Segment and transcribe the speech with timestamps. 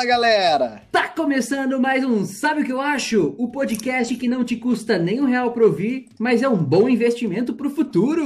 [0.00, 0.82] Fala galera!
[0.90, 3.34] Tá começando mais um Sabe o que eu acho?
[3.36, 6.88] O podcast que não te custa nem um real pra ouvir, mas é um bom
[6.88, 8.24] investimento pro futuro.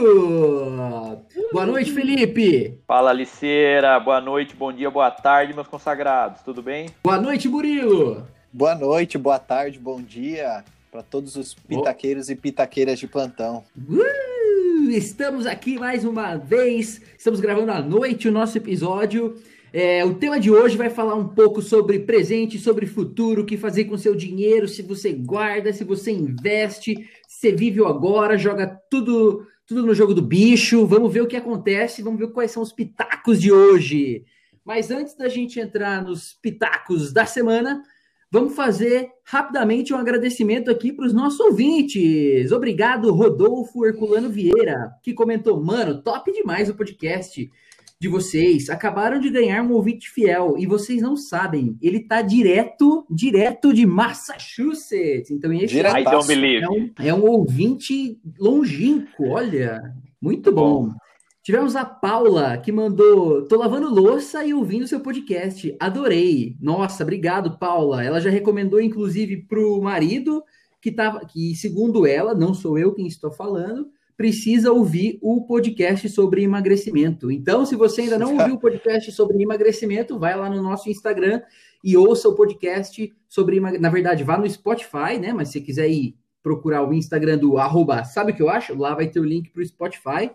[1.52, 2.78] Boa noite, Felipe!
[2.86, 6.90] Fala Liceira, boa noite, bom dia, boa tarde, meus consagrados, tudo bem?
[7.02, 8.24] Boa noite, Murilo!
[8.52, 10.62] Boa noite, boa tarde, bom dia
[10.92, 12.32] para todos os pitaqueiros oh.
[12.32, 13.64] e pitaqueiras de plantão.
[13.76, 19.34] Uh, estamos aqui mais uma vez, estamos gravando à noite o nosso episódio.
[19.76, 23.56] É, o tema de hoje vai falar um pouco sobre presente, sobre futuro, o que
[23.56, 28.68] fazer com seu dinheiro, se você guarda, se você investe, se vive o agora, joga
[28.88, 30.86] tudo, tudo no jogo do bicho.
[30.86, 34.24] Vamos ver o que acontece, vamos ver quais são os pitacos de hoje.
[34.64, 37.82] Mas antes da gente entrar nos pitacos da semana,
[38.34, 42.50] Vamos fazer rapidamente um agradecimento aqui para os nossos ouvintes.
[42.50, 47.48] Obrigado, Rodolfo Herculano Vieira, que comentou: Mano, top demais o podcast
[48.04, 48.68] de vocês.
[48.68, 53.86] Acabaram de ganhar um ouvinte fiel e vocês não sabem, ele tá direto, direto de
[53.86, 55.30] Massachusetts.
[55.30, 55.74] Então, esse.
[56.62, 59.80] É, um, é um ouvinte longínquo, olha.
[60.20, 60.88] Muito bom.
[60.88, 60.94] bom.
[61.42, 65.74] Tivemos a Paula, que mandou: tô lavando louça e ouvindo seu podcast.
[65.80, 66.56] Adorei.
[66.60, 68.04] Nossa, obrigado, Paula.
[68.04, 70.42] Ela já recomendou, inclusive, pro marido,
[70.80, 76.08] que tava, que, segundo ela, não sou eu quem estou falando, precisa ouvir o podcast
[76.08, 77.30] sobre emagrecimento.
[77.30, 81.42] Então, se você ainda não ouviu o podcast sobre emagrecimento, vai lá no nosso Instagram
[81.82, 85.32] e ouça o podcast sobre Na verdade, vá no Spotify, né?
[85.32, 88.76] Mas se quiser ir procurar o Instagram do arroba, sabe o que eu acho?
[88.78, 90.30] Lá vai ter o link para o Spotify.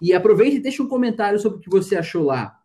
[0.00, 2.58] E aproveite e deixe um comentário sobre o que você achou lá.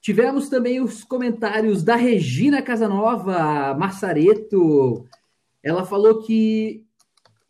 [0.00, 5.06] Tivemos também os comentários da Regina Casanova Massareto.
[5.62, 6.86] Ela falou que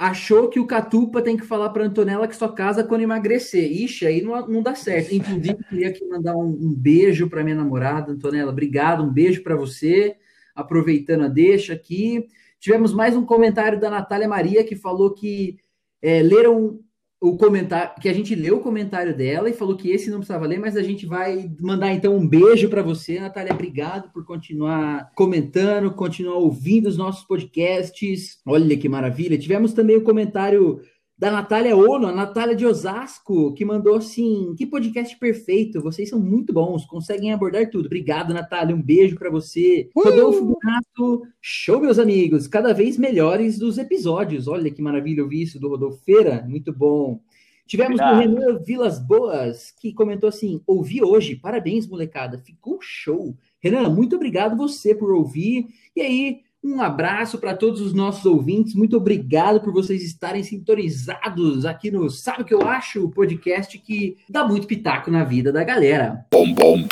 [0.00, 3.70] achou que o Catupa tem que falar para Antonella que só casa quando emagrecer.
[3.70, 5.14] Ixi, aí não, não dá certo.
[5.14, 8.50] Inclusive, queria aqui mandar um, um beijo para minha namorada, Antonella.
[8.50, 10.16] Obrigado, um beijo para você.
[10.54, 12.26] Aproveitando a deixa aqui.
[12.58, 15.58] Tivemos mais um comentário da Natália Maria que falou que
[16.00, 16.80] é, leram
[17.20, 20.46] o comentário, que a gente leu o comentário dela e falou que esse não precisava
[20.46, 23.52] ler, mas a gente vai mandar então um beijo para você, Natália.
[23.52, 28.38] Obrigado por continuar comentando, continuar ouvindo os nossos podcasts.
[28.46, 29.36] Olha que maravilha.
[29.36, 30.80] Tivemos também o comentário
[31.20, 36.18] da Natália Ono, a Natália de Osasco, que mandou assim: que podcast perfeito, vocês são
[36.18, 37.84] muito bons, conseguem abordar tudo.
[37.84, 39.90] Obrigado, Natália, um beijo para você.
[39.94, 40.00] Uh!
[40.02, 44.48] Rodolfo Renato, show, meus amigos, cada vez melhores dos episódios.
[44.48, 47.20] Olha que maravilha ouvir isso do Rodolfo Feira, muito bom.
[47.66, 53.36] Tivemos o Renan Vilas Boas, que comentou assim: ouvi hoje, parabéns, molecada, ficou show.
[53.60, 55.66] Renan, muito obrigado você por ouvir.
[55.94, 58.74] E aí, um abraço para todos os nossos ouvintes.
[58.74, 63.04] Muito obrigado por vocês estarem sintonizados aqui no Sabe o que eu acho?
[63.04, 66.26] O podcast que dá muito pitaco na vida da galera.
[66.30, 66.86] Bom, bom.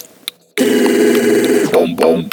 [1.73, 2.25] Bom, bom.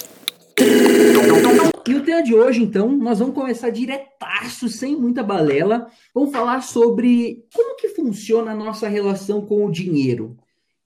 [1.88, 5.88] E o tema de hoje, então, nós vamos começar diretaço, sem muita balela.
[6.13, 10.35] Vamos falar sobre como que funciona a nossa relação com o dinheiro.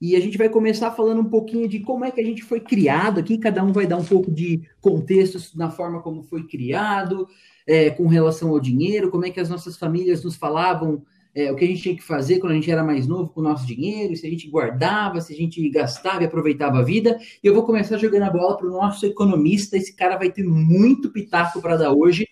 [0.00, 2.58] E a gente vai começar falando um pouquinho de como é que a gente foi
[2.58, 7.28] criado aqui, cada um vai dar um pouco de contexto na forma como foi criado,
[7.66, 11.02] é, com relação ao dinheiro, como é que as nossas famílias nos falavam
[11.34, 13.40] é, o que a gente tinha que fazer quando a gente era mais novo com
[13.40, 17.18] o nosso dinheiro, se a gente guardava, se a gente gastava e aproveitava a vida.
[17.42, 20.44] E eu vou começar jogando a bola para o nosso economista, esse cara vai ter
[20.44, 22.26] muito pitaco para dar hoje.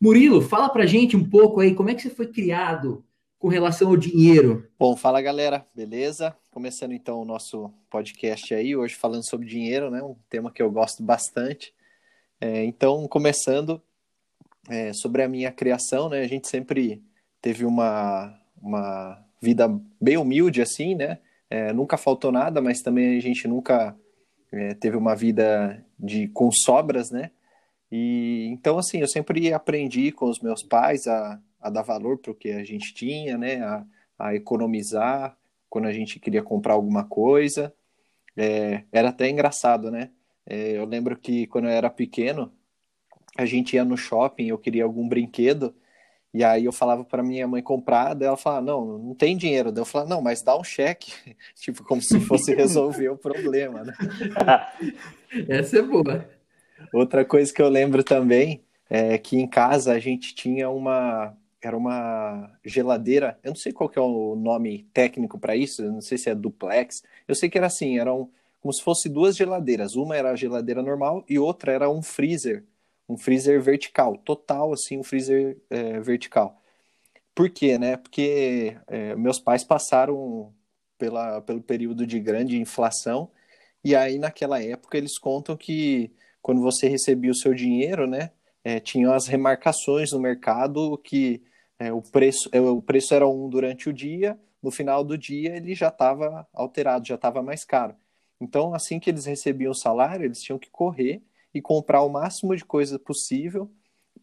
[0.00, 3.04] Murilo, fala para gente um pouco aí, como é que você foi criado
[3.44, 4.66] com relação ao dinheiro?
[4.78, 6.34] Bom, fala galera, beleza?
[6.50, 10.02] Começando então o nosso podcast aí, hoje falando sobre dinheiro, né?
[10.02, 11.74] Um tema que eu gosto bastante.
[12.40, 13.82] É, então, começando
[14.70, 16.20] é, sobre a minha criação, né?
[16.20, 17.02] A gente sempre
[17.42, 19.68] teve uma, uma vida
[20.00, 21.18] bem humilde, assim, né?
[21.50, 23.94] É, nunca faltou nada, mas também a gente nunca
[24.50, 27.30] é, teve uma vida de com sobras, né?
[27.92, 32.30] E então, assim, eu sempre aprendi com os meus pais a a dar valor para
[32.30, 33.62] o que a gente tinha, né?
[33.62, 33.86] A,
[34.18, 35.34] a, economizar
[35.70, 37.74] quando a gente queria comprar alguma coisa.
[38.36, 40.10] É, era até engraçado, né?
[40.46, 42.52] É, eu lembro que quando eu era pequeno,
[43.36, 45.74] a gente ia no shopping, eu queria algum brinquedo,
[46.34, 49.72] e aí eu falava para minha mãe comprar, daí ela falava, não, não tem dinheiro.
[49.72, 51.12] Daí eu falava, não, mas dá um cheque.
[51.56, 53.94] tipo, como se fosse resolver o problema, né?
[55.48, 56.28] Essa é boa.
[56.92, 61.76] Outra coisa que eu lembro também é que em casa a gente tinha uma, era
[61.76, 66.00] uma geladeira, eu não sei qual que é o nome técnico para isso, eu não
[66.00, 68.30] sei se é duplex, eu sei que era assim, eram
[68.60, 72.64] como se fosse duas geladeiras, uma era a geladeira normal e outra era um freezer,
[73.08, 76.60] um freezer vertical, total assim, um freezer é, vertical.
[77.34, 77.96] Por quê, né?
[77.96, 80.54] Porque é, meus pais passaram
[80.98, 83.30] pela, pelo período de grande inflação
[83.84, 86.12] E aí, naquela época, eles contam que
[86.42, 88.32] quando você recebia o seu dinheiro, né,
[88.64, 91.42] é, tinham as remarcações no mercado que
[91.78, 95.56] é, o, preço, é, o preço era um durante o dia, no final do dia
[95.56, 97.94] ele já estava alterado, já estava mais caro.
[98.40, 101.22] Então, assim que eles recebiam o salário, eles tinham que correr
[101.52, 103.70] e comprar o máximo de coisa possível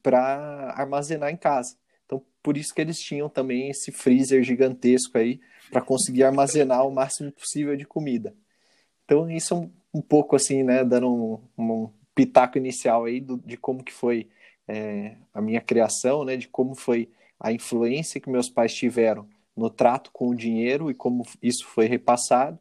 [0.03, 1.75] para armazenar em casa.
[2.05, 5.39] Então, por isso que eles tinham também esse freezer gigantesco aí
[5.71, 8.35] para conseguir armazenar o máximo possível de comida.
[9.05, 13.37] Então, isso é um, um pouco assim, né, dando um, um pitaco inicial aí do,
[13.37, 14.29] de como que foi
[14.67, 17.09] é, a minha criação, né, de como foi
[17.41, 19.27] a influência que meus pais tiveram
[19.57, 22.57] no trato com o dinheiro e como isso foi repassado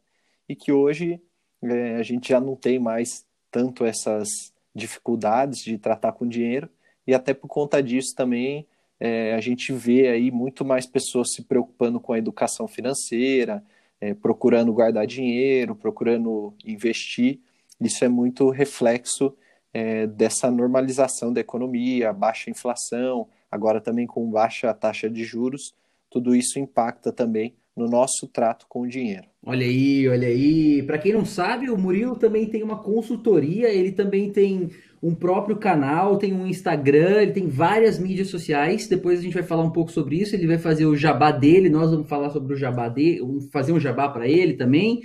[0.48, 1.20] e que hoje
[1.62, 4.28] é, a gente já não tem mais tanto essas
[4.74, 6.68] dificuldades de tratar com dinheiro
[7.06, 8.66] e até por conta disso também
[8.98, 13.64] é, a gente vê aí muito mais pessoas se preocupando com a educação financeira,
[14.00, 17.40] é, procurando guardar dinheiro, procurando investir.
[17.80, 19.34] Isso é muito reflexo
[19.72, 25.74] é, dessa normalização da economia, baixa inflação, agora também com baixa taxa de juros.
[26.10, 29.26] Tudo isso impacta também no nosso trato com o dinheiro.
[29.44, 30.82] Olha aí, olha aí.
[30.82, 34.70] Para quem não sabe, o Murilo também tem uma consultoria, ele também tem
[35.02, 38.86] um próprio canal, tem um Instagram, ele tem várias mídias sociais.
[38.86, 40.34] Depois a gente vai falar um pouco sobre isso.
[40.36, 43.20] Ele vai fazer o jabá dele, nós vamos falar sobre o jabá dele,
[43.50, 45.00] fazer um jabá para ele também.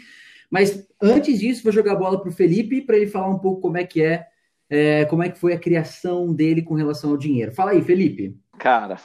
[0.50, 3.62] Mas antes disso, vou jogar a bola para o Felipe para ele falar um pouco
[3.62, 4.26] como é que é,
[4.70, 7.54] é, como é que foi a criação dele com relação ao dinheiro.
[7.54, 8.36] Fala aí, Felipe.
[8.58, 8.98] Cara,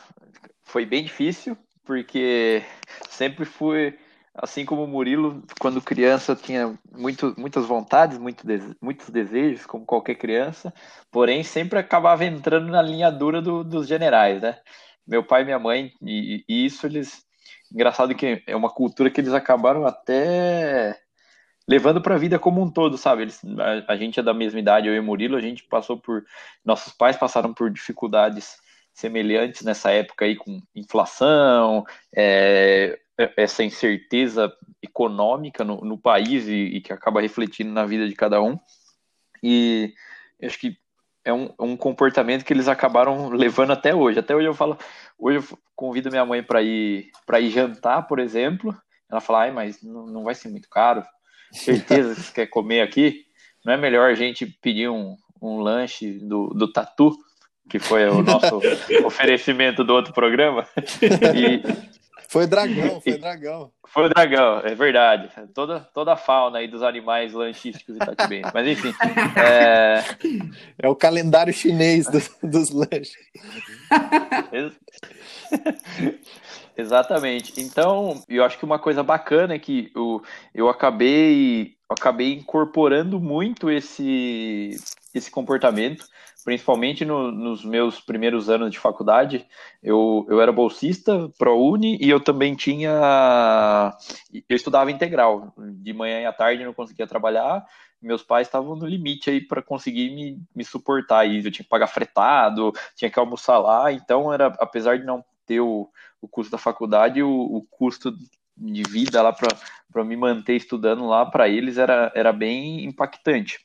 [0.62, 2.62] foi bem difícil porque
[3.08, 3.96] sempre fui
[4.34, 8.44] assim como o Murilo, quando criança tinha muito, muitas vontades, muito
[8.80, 10.72] muitos desejos, como qualquer criança,
[11.10, 14.58] porém sempre acabava entrando na linha dura do, dos generais, né?
[15.06, 17.24] Meu pai e minha mãe, e, e, isso eles.
[17.72, 20.98] Engraçado que é uma cultura que eles acabaram até
[21.70, 23.22] levando para a vida como um todo, sabe?
[23.22, 23.40] Eles,
[23.86, 26.24] a, a, gente é da mesma idade, eu e Murilo, a gente passou por.
[26.64, 28.56] Nossos pais passaram por dificuldades
[28.92, 31.84] semelhantes nessa época aí, com inflação,
[32.14, 32.98] é,
[33.36, 34.52] essa incerteza
[34.82, 38.58] econômica no, no país e, e, que acaba refletindo na vida de cada um.
[39.40, 39.94] E
[40.42, 40.76] acho que
[41.24, 44.18] é um, é um, comportamento que eles acabaram levando até hoje.
[44.18, 44.76] Até hoje eu falo,
[45.16, 48.76] hoje eu convido minha mãe para ir para ir jantar, por exemplo.
[49.08, 51.04] Ela fala, ai, mas não, não vai ser muito caro.
[51.52, 53.24] Certeza que você quer comer aqui?
[53.64, 57.16] Não é melhor a gente pedir um, um lanche do, do Tatu,
[57.68, 58.60] que foi o nosso
[59.04, 60.66] oferecimento do outro programa?
[61.34, 61.62] E,
[62.30, 63.72] foi dragão, foi dragão.
[63.88, 65.28] Foi o dragão, é verdade.
[65.52, 68.42] Toda, toda a fauna aí dos animais lanchísticos Itatibim.
[68.54, 68.94] Mas enfim.
[69.36, 70.04] É...
[70.78, 73.16] é o calendário chinês do, dos lanches.
[76.80, 77.60] Exatamente.
[77.60, 80.22] Então, eu acho que uma coisa bacana é que eu,
[80.54, 84.76] eu acabei eu acabei incorporando muito esse,
[85.12, 86.04] esse comportamento
[86.44, 89.46] principalmente no, nos meus primeiros anos de faculdade,
[89.82, 93.96] eu, eu era bolsista uni e eu também tinha.
[94.48, 95.52] Eu estudava integral.
[95.56, 97.64] De manhã e à tarde não conseguia trabalhar.
[98.00, 101.26] Meus pais estavam no limite aí para conseguir me, me suportar.
[101.26, 103.92] E eu tinha que pagar fretado, tinha que almoçar lá.
[103.92, 105.88] Então, era apesar de não ter o,
[106.22, 108.16] o custo da faculdade, o, o custo
[108.56, 113.58] de vida lá para me manter estudando lá para eles era, era bem impactante.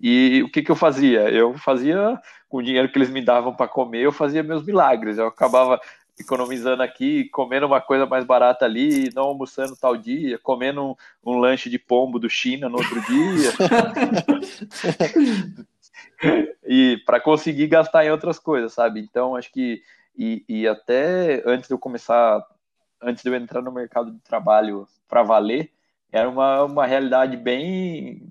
[0.00, 1.28] E o que, que eu fazia?
[1.30, 2.16] Eu fazia,
[2.48, 5.18] com o dinheiro que eles me davam para comer, eu fazia meus milagres.
[5.18, 5.80] Eu acabava
[6.16, 10.94] economizando aqui, comendo uma coisa mais barata ali, não almoçando tal dia, comendo um,
[11.24, 13.52] um lanche de pombo do China no outro dia.
[16.64, 19.00] e para conseguir gastar em outras coisas, sabe?
[19.00, 19.82] Então, acho que.
[20.16, 22.44] E, e até antes de eu começar,
[23.00, 25.70] antes de eu entrar no mercado de trabalho para valer,
[26.10, 28.30] era uma, uma realidade bem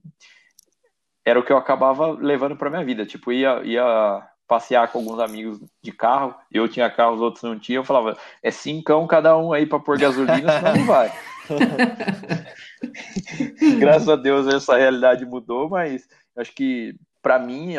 [1.23, 3.05] era o que eu acabava levando para minha vida.
[3.05, 7.57] Tipo, ia, ia passear com alguns amigos de carro, eu tinha carro, os outros não
[7.57, 11.11] tinham, eu falava, é cincão cada um aí para pôr gasolina, senão não vai.
[13.79, 17.75] Graças a Deus essa realidade mudou, mas acho que para mim,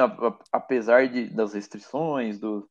[0.52, 2.68] apesar de, das restrições, do,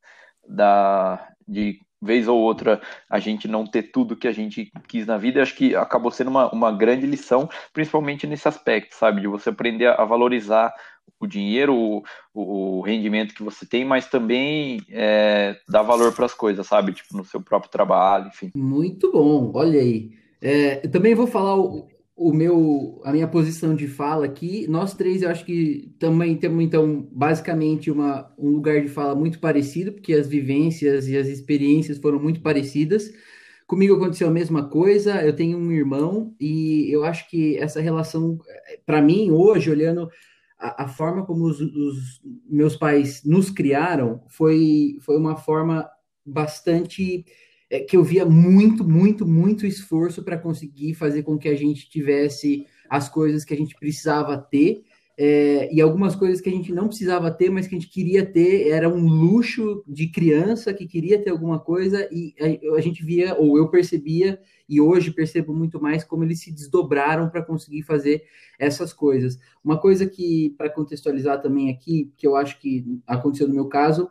[0.48, 5.17] da, de vez ou outra a gente não ter tudo que a gente quis na
[5.17, 9.21] vida, acho que acabou sendo uma, uma grande lição, principalmente nesse aspecto, sabe?
[9.21, 10.74] De você aprender a valorizar
[11.19, 16.33] o dinheiro, o, o rendimento que você tem, mas também é, dar valor para as
[16.33, 16.93] coisas, sabe?
[16.93, 18.51] Tipo, no seu próprio trabalho, enfim.
[18.55, 20.10] Muito bom, olha aí.
[20.41, 24.93] É, eu também vou falar o, o meu, a minha posição de fala aqui, nós
[24.93, 29.91] três eu acho que também temos então basicamente uma, um lugar de fala muito parecido,
[29.93, 33.11] porque as vivências e as experiências foram muito parecidas.
[33.65, 35.23] Comigo aconteceu a mesma coisa.
[35.25, 38.37] Eu tenho um irmão e eu acho que essa relação,
[38.85, 40.09] para mim, hoje, olhando
[40.59, 45.89] a, a forma como os, os, meus pais nos criaram, foi, foi uma forma
[46.25, 47.25] bastante
[47.71, 51.89] é, que eu via muito, muito, muito esforço para conseguir fazer com que a gente
[51.89, 54.83] tivesse as coisas que a gente precisava ter
[55.23, 58.25] é, e algumas coisas que a gente não precisava ter, mas que a gente queria
[58.25, 63.05] ter, era um luxo de criança que queria ter alguma coisa, e a, a gente
[63.05, 67.83] via, ou eu percebia, e hoje percebo muito mais como eles se desdobraram para conseguir
[67.83, 68.23] fazer
[68.57, 69.37] essas coisas.
[69.63, 74.09] Uma coisa que, para contextualizar também aqui, que eu acho que aconteceu no meu caso,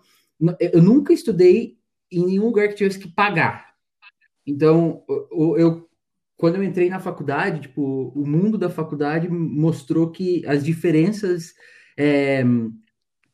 [0.72, 1.79] eu nunca estudei
[2.10, 3.70] em nenhum lugar que tivesse que pagar.
[4.46, 5.04] Então,
[5.56, 5.88] eu,
[6.36, 11.54] quando eu entrei na faculdade, tipo, o mundo da faculdade mostrou que as diferenças
[11.98, 12.42] é,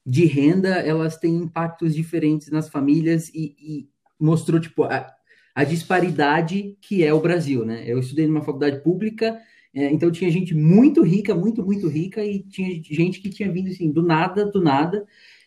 [0.04, 5.12] de renda, elas têm impactos diferentes nas famílias e, e mostrou, tipo, a,
[5.54, 7.85] a, disparidade que é o Brasil, né?
[7.87, 9.38] Eu estudei numa faculdade pública,
[9.75, 13.68] é, então tinha gente muito rica, muito, muito rica, e tinha gente que tinha vindo,
[13.68, 15.06] assim, do nada, do nada,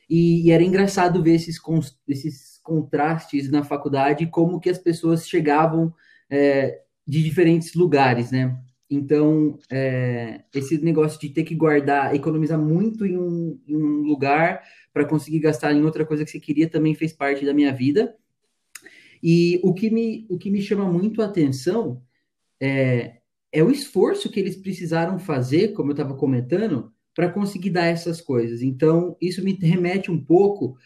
[0.09, 1.59] e, e era engraçado ver esses,
[2.07, 5.93] esses contrastes na faculdade, como que as pessoas chegavam...
[6.29, 8.55] É, de diferentes lugares, né?
[8.87, 14.61] Então, é, esse negócio de ter que guardar, economizar muito em um, em um lugar
[14.93, 18.15] para conseguir gastar em outra coisa que você queria também fez parte da minha vida.
[19.23, 21.99] E o que me, o que me chama muito a atenção
[22.61, 23.17] é,
[23.51, 28.21] é o esforço que eles precisaram fazer, como eu estava comentando, para conseguir dar essas
[28.21, 28.61] coisas.
[28.61, 30.77] Então, isso me remete um pouco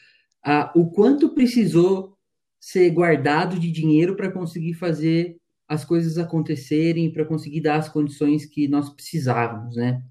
[0.44, 2.18] a o quanto precisou
[2.60, 8.46] ser guardado de dinheiro para conseguir fazer as coisas acontecerem para conseguir dar as condições
[8.46, 10.04] que nós precisávamos, né?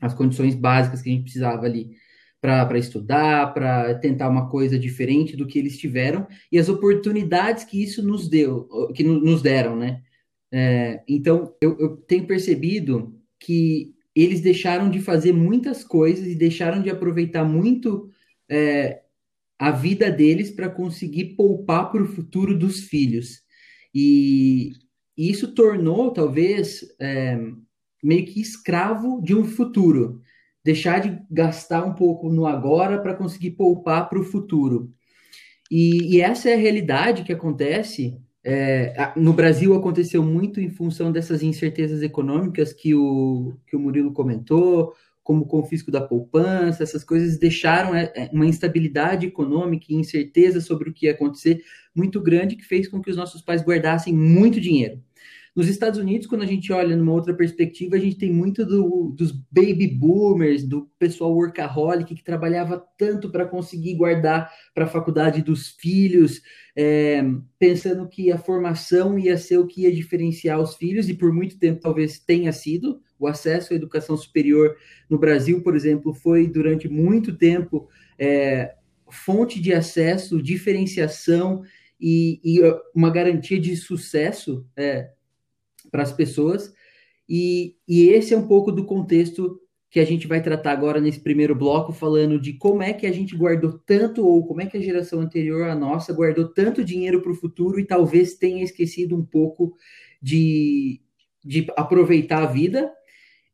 [0.00, 1.92] As condições básicas que a gente precisava ali
[2.40, 7.80] para estudar, para tentar uma coisa diferente do que eles tiveram e as oportunidades que
[7.80, 10.02] isso nos deu, que nos deram, né?
[10.50, 16.82] É, então, eu, eu tenho percebido que eles deixaram de fazer muitas coisas e deixaram
[16.82, 18.10] de aproveitar muito
[18.48, 19.01] é,
[19.62, 23.42] a vida deles para conseguir poupar para o futuro dos filhos.
[23.94, 24.72] E,
[25.16, 27.38] isso tornou, talvez, é,
[28.02, 30.20] meio que escravo de um futuro.
[30.64, 34.92] Deixar de gastar um pouco no agora para conseguir poupar para o futuro.
[35.70, 38.18] E, e, essa é a realidade que acontece.
[38.42, 44.12] É, no Brasil aconteceu muito em função dessas incertezas econômicas que o, que o Murilo
[44.12, 44.92] comentou,
[45.22, 50.60] como o confisco da poupança, essas coisas deixaram é, é, uma instabilidade econômica e incerteza
[50.60, 51.62] sobre o que ia acontecer
[51.94, 55.00] muito grande, que fez com que os nossos pais guardassem muito dinheiro.
[55.54, 59.14] Nos Estados Unidos, quando a gente olha numa outra perspectiva, a gente tem muito do,
[59.14, 65.42] dos baby boomers, do pessoal workaholic que trabalhava tanto para conseguir guardar para a faculdade
[65.42, 66.40] dos filhos,
[66.74, 67.22] é,
[67.58, 71.58] pensando que a formação ia ser o que ia diferenciar os filhos, e por muito
[71.58, 73.02] tempo talvez tenha sido.
[73.18, 74.74] O acesso à educação superior
[75.08, 78.74] no Brasil, por exemplo, foi durante muito tempo é,
[79.10, 81.62] fonte de acesso, diferenciação
[82.00, 82.60] e, e
[82.94, 85.10] uma garantia de sucesso é,
[85.92, 86.72] para as pessoas.
[87.28, 91.20] E, e esse é um pouco do contexto que a gente vai tratar agora nesse
[91.20, 94.78] primeiro bloco, falando de como é que a gente guardou tanto, ou como é que
[94.78, 99.14] a geração anterior à nossa guardou tanto dinheiro para o futuro e talvez tenha esquecido
[99.14, 99.76] um pouco
[100.20, 101.02] de,
[101.44, 102.90] de aproveitar a vida,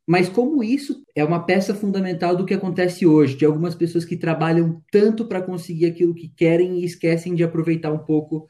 [0.07, 4.17] mas como isso é uma peça fundamental do que acontece hoje, de algumas pessoas que
[4.17, 8.47] trabalham tanto para conseguir aquilo que querem e esquecem de aproveitar um pouco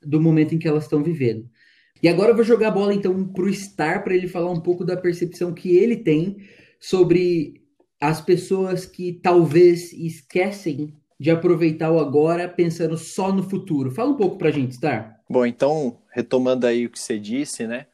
[0.00, 1.50] do momento em que elas estão vivendo.
[2.02, 4.60] E agora eu vou jogar a bola então para o Star para ele falar um
[4.60, 6.38] pouco da percepção que ele tem
[6.80, 7.62] sobre
[8.00, 13.92] as pessoas que talvez esquecem de aproveitar o agora pensando só no futuro.
[13.92, 15.20] Fala um pouco para a gente, Star.
[15.30, 17.86] Bom, então, retomando aí o que você disse, né?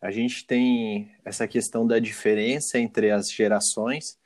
[0.00, 4.18] A gente tem essa questão da diferença entre as gerações.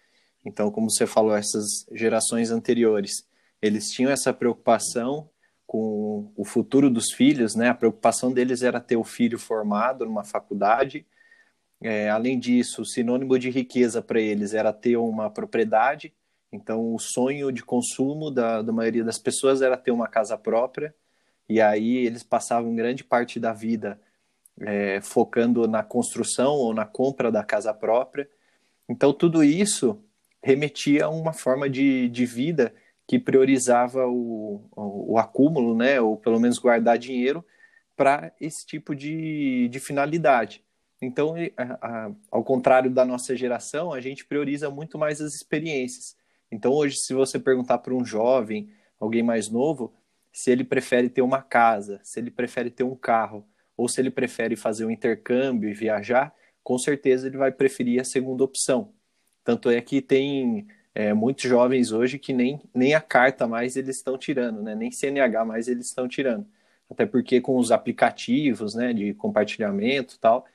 [0.42, 3.28] Então, como você falou, essas gerações anteriores,
[3.60, 5.28] eles tinham essa preocupação
[5.66, 7.70] com o futuro dos filhos, né?
[7.70, 11.06] A preocupação deles era ter o filho formado numa faculdade.
[11.80, 16.14] É, além disso, sinônimo de riqueza para eles era ter uma propriedade.
[16.52, 20.94] Então, o sonho de consumo da, da maioria das pessoas era ter uma casa própria.
[21.48, 24.00] E aí eles passavam grande parte da vida
[24.60, 28.28] é, focando na construção ou na compra da casa própria.
[28.88, 30.02] Então, tudo isso
[30.42, 32.72] remetia a uma forma de, de vida
[33.06, 37.44] que priorizava o, o, o acúmulo, né, ou pelo menos guardar dinheiro
[37.96, 40.64] para esse tipo de, de finalidade.
[41.00, 46.16] Então, a, a, ao contrário da nossa geração, a gente prioriza muito mais as experiências.
[46.50, 49.94] Então, hoje, se você perguntar para um jovem, alguém mais novo,
[50.32, 53.46] se ele prefere ter uma casa, se ele prefere ter um carro
[53.76, 58.04] ou se ele prefere fazer um intercâmbio e viajar, com certeza ele vai preferir a
[58.04, 58.92] segunda opção.
[59.44, 63.96] Tanto é que tem é, muitos jovens hoje que nem, nem a carta mais eles
[63.96, 64.74] estão tirando, né?
[64.74, 66.46] nem CNH mais eles estão tirando.
[66.90, 70.46] Até porque com os aplicativos né, de compartilhamento e tal,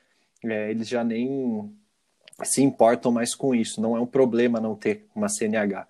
[0.43, 1.71] é, eles já nem
[2.41, 3.79] se importam mais com isso.
[3.79, 5.87] Não é um problema não ter uma CNH.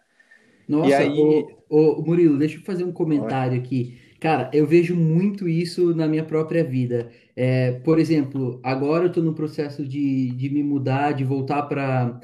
[0.68, 1.18] Nossa, e aí...
[1.70, 4.00] ô, ô, Murilo, deixa eu fazer um comentário aqui.
[4.20, 7.10] Cara, eu vejo muito isso na minha própria vida.
[7.38, 12.20] É, por exemplo, agora eu estou no processo de, de me mudar, de voltar para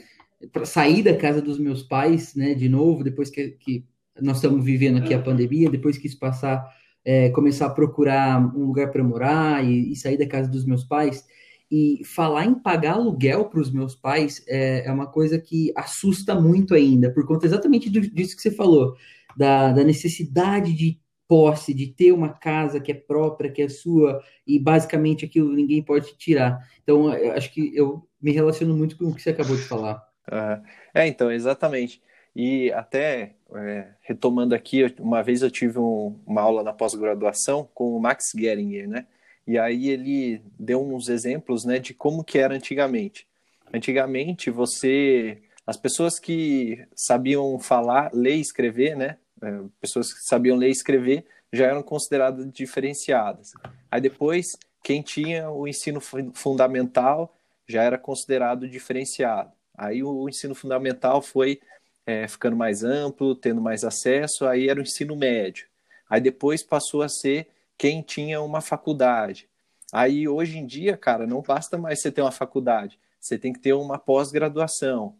[0.66, 3.86] sair da casa dos meus pais, né, de novo, depois que, que
[4.22, 6.66] nós estamos vivendo aqui a pandemia, depois que isso passar,
[7.04, 10.84] é, começar a procurar um lugar para morar e, e, sair da casa dos meus
[10.84, 11.26] pais.
[11.70, 16.34] E falar em pagar aluguel para os meus pais é, é, uma coisa que assusta
[16.34, 18.96] muito ainda, por conta exatamente disso que você falou,
[19.36, 24.22] da, da necessidade de posse, de ter uma casa que é própria, que é sua,
[24.46, 26.58] e basicamente aquilo ninguém pode tirar.
[26.82, 30.07] Então, acho que eu me relaciono muito com o que você acabou de falar.
[30.32, 30.64] Uhum.
[30.94, 32.02] É, então, exatamente.
[32.36, 37.96] E até é, retomando aqui, uma vez eu tive um, uma aula na pós-graduação com
[37.96, 39.08] o Max Geringer, né?
[39.48, 43.26] E aí ele deu uns exemplos, né, de como que era antigamente.
[43.74, 50.58] Antigamente, você, as pessoas que sabiam falar, ler e escrever, né, é, pessoas que sabiam
[50.58, 53.54] ler e escrever já eram consideradas diferenciadas.
[53.90, 56.02] Aí depois, quem tinha o ensino
[56.34, 59.52] fundamental já era considerado diferenciado.
[59.78, 61.62] Aí o ensino fundamental foi
[62.06, 65.68] é, ficando mais amplo, tendo mais acesso, aí era o ensino médio.
[66.10, 69.48] Aí depois passou a ser quem tinha uma faculdade.
[69.94, 73.60] Aí hoje em dia, cara, não basta mais você ter uma faculdade, você tem que
[73.60, 75.16] ter uma pós-graduação.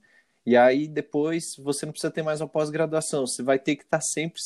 [0.46, 4.02] E aí depois você não precisa ter mais uma pós-graduação, você vai ter que estar
[4.02, 4.42] sempre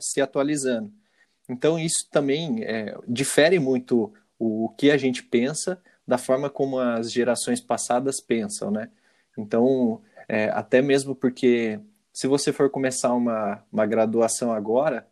[0.00, 0.92] se atualizando.
[1.48, 6.78] Então isso também é, difere muito o, o que a gente pensa da forma como
[6.78, 8.90] as gerações passadas pensam, né?
[9.36, 11.80] Então, é, até mesmo porque
[12.12, 15.06] se você for começar uma, uma graduação agora,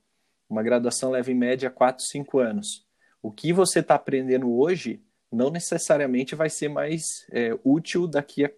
[0.49, 2.87] uma graduação leva em média 4, 5 anos.
[3.23, 8.51] O que você está aprendendo hoje não necessariamente vai ser mais é, útil daqui a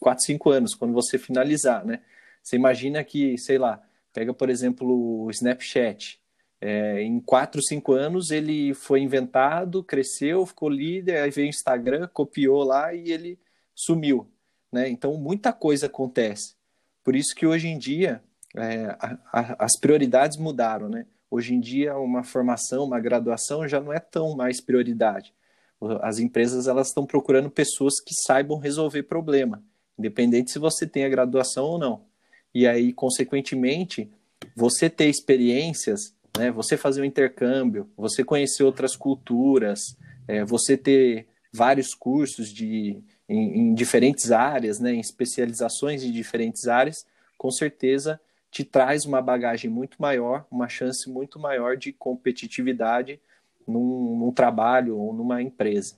[0.00, 2.00] 4, 5 anos, quando você finalizar, né?
[2.42, 3.82] Você imagina que, sei lá,
[4.12, 6.18] pega, por exemplo, o Snapchat.
[6.60, 12.08] É, em 4, 5 anos ele foi inventado, cresceu, ficou líder, aí veio o Instagram,
[12.12, 13.38] copiou lá e ele
[13.74, 14.28] sumiu.
[14.72, 14.88] Né?
[14.88, 16.54] Então, muita coisa acontece.
[17.02, 18.22] Por isso que hoje em dia
[18.56, 20.88] é, a, a, as prioridades mudaram.
[20.88, 21.06] Né?
[21.30, 25.34] Hoje em dia, uma formação, uma graduação já não é tão mais prioridade.
[26.02, 29.62] As empresas elas estão procurando pessoas que saibam resolver problema,
[29.96, 32.04] independente se você tem a graduação ou não.
[32.52, 34.10] E aí, consequentemente,
[34.56, 41.28] você ter experiências, né, você fazer um intercâmbio, você conhecer outras culturas, é, você ter
[41.52, 48.20] vários cursos de, em, em diferentes áreas, né, em especializações em diferentes áreas, com certeza
[48.50, 53.20] te traz uma bagagem muito maior, uma chance muito maior de competitividade
[53.66, 55.96] num, num trabalho ou numa empresa.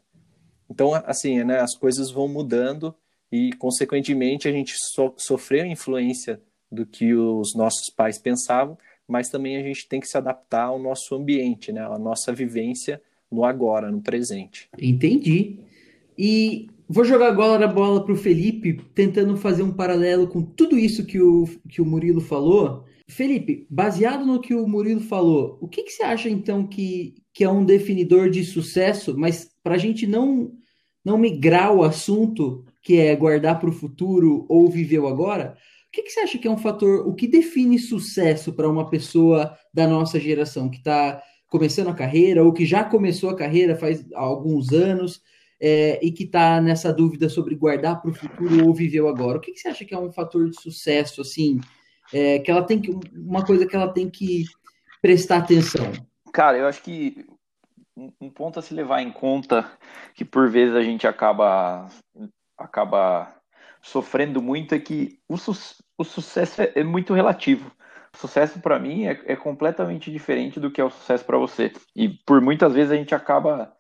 [0.69, 2.95] Então, assim, né, as coisas vão mudando
[3.31, 6.41] e, consequentemente, a gente so, sofreu influência
[6.71, 10.79] do que os nossos pais pensavam, mas também a gente tem que se adaptar ao
[10.79, 14.69] nosso ambiente, né, à nossa vivência no agora, no presente.
[14.79, 15.59] Entendi.
[16.19, 20.77] E Vou jogar agora a bola para o Felipe, tentando fazer um paralelo com tudo
[20.77, 22.85] isso que o, que o Murilo falou.
[23.09, 27.45] Felipe, baseado no que o Murilo falou, o que, que você acha então que, que
[27.45, 30.51] é um definidor de sucesso, mas para a gente não,
[31.05, 35.93] não migrar o assunto, que é guardar para o futuro ou viver o agora, o
[35.93, 39.57] que, que você acha que é um fator, o que define sucesso para uma pessoa
[39.73, 44.05] da nossa geração que está começando a carreira ou que já começou a carreira faz
[44.13, 45.21] alguns anos?
[45.61, 49.39] É, e que está nessa dúvida sobre guardar para o futuro ou viver o agora.
[49.39, 51.61] O que, que, você acha que é um fator de sucesso, assim,
[52.13, 54.45] é, que ela tem que, uma coisa que ela tem que
[55.03, 55.93] prestar atenção?
[56.33, 57.27] Cara, eu acho que
[58.21, 59.71] um ponto a se levar em conta
[60.15, 61.91] que por vezes a gente acaba
[62.57, 63.35] acaba
[63.83, 65.53] sofrendo muito é que o, su
[65.97, 67.71] o sucesso é, é, muito relativo.
[68.15, 71.73] O sucesso para mim é, é, completamente diferente do que é o sucesso para você.
[71.95, 73.75] E por muitas vezes a gente acaba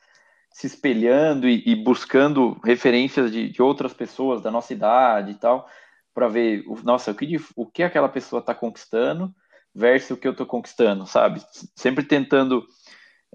[0.52, 5.68] se espelhando e, e buscando referências de, de, outras pessoas da nossa idade e tal,
[6.12, 9.32] para ver, nossa, o que, o que aquela pessoa está conquistando
[9.74, 11.40] versus o que eu estou conquistando, sabe?
[11.76, 12.66] Sempre tentando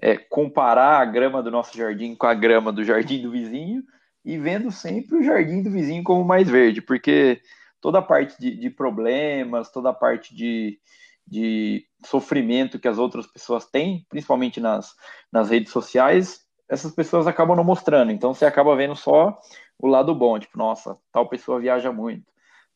[0.00, 3.82] é, comparar a grama do nosso jardim com a grama do jardim do vizinho
[4.24, 7.40] e vendo sempre o jardim do vizinho como mais verde, porque
[7.80, 10.78] toda a parte de, de problemas, toda a parte de,
[11.26, 14.94] de sofrimento que as outras pessoas têm, principalmente nas,
[15.32, 18.12] nas redes sociais, essas pessoas acabam não mostrando.
[18.12, 19.38] Então você acaba vendo só
[19.78, 22.24] o lado bom, tipo, nossa, tal pessoa viaja muito.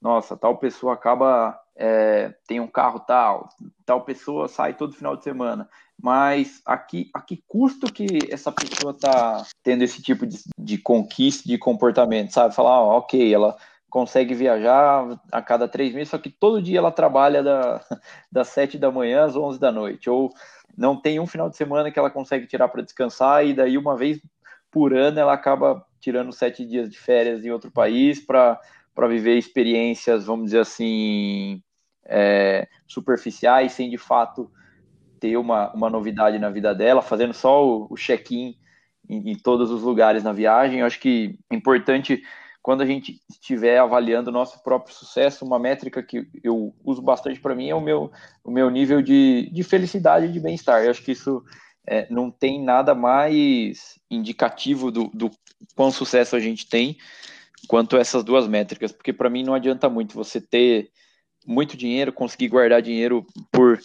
[0.01, 3.49] Nossa, tal pessoa acaba é, tem um carro tal,
[3.85, 5.69] tal pessoa sai todo final de semana.
[6.03, 11.47] Mas aqui, a que custo que essa pessoa está tendo esse tipo de, de conquista
[11.47, 12.55] de comportamento, sabe?
[12.55, 13.57] Falar, ó, ok, ela
[13.91, 17.85] consegue viajar a cada três meses, só que todo dia ela trabalha da,
[18.31, 20.33] das sete da manhã às onze da noite, ou
[20.77, 23.97] não tem um final de semana que ela consegue tirar para descansar, e daí uma
[23.97, 24.21] vez
[24.71, 28.59] por ano ela acaba tirando sete dias de férias em outro país para
[29.09, 31.63] viver experiências, vamos dizer assim,
[32.05, 34.51] é, superficiais, sem de fato
[35.19, 38.57] ter uma, uma novidade na vida dela, fazendo só o, o check-in
[39.09, 40.81] em, em todos os lugares na viagem.
[40.81, 42.23] Eu acho que é importante
[42.63, 47.41] quando a gente estiver avaliando o nosso próprio sucesso, uma métrica que eu uso bastante
[47.41, 48.13] para mim é o meu,
[48.45, 50.83] o meu nível de, de felicidade e de bem-estar.
[50.83, 51.43] Eu acho que isso
[51.87, 55.31] é, não tem nada mais indicativo do, do
[55.75, 56.99] quão sucesso a gente tem
[57.67, 60.91] quanto essas duas métricas, porque para mim não adianta muito você ter
[61.47, 63.81] muito dinheiro, conseguir guardar dinheiro por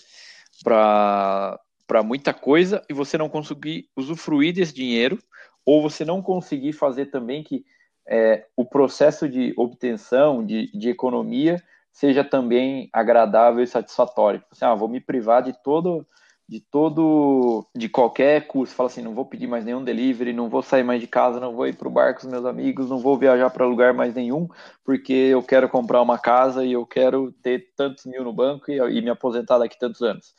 [0.64, 1.60] para
[2.04, 5.20] muita coisa e você não conseguir usufruir desse dinheiro,
[5.66, 7.66] ou você não conseguir fazer também que
[8.08, 14.40] é, o processo de obtenção de, de economia seja também agradável e satisfatório.
[14.42, 16.06] Tipo assim, ah, vou me privar de todo
[16.48, 18.76] de todo de qualquer custo.
[18.76, 21.56] Fala assim, não vou pedir mais nenhum delivery, não vou sair mais de casa, não
[21.56, 24.14] vou ir para o bar com os meus amigos, não vou viajar para lugar mais
[24.14, 24.48] nenhum,
[24.84, 28.78] porque eu quero comprar uma casa e eu quero ter tantos mil no banco e,
[28.78, 30.36] e me aposentar daqui tantos anos.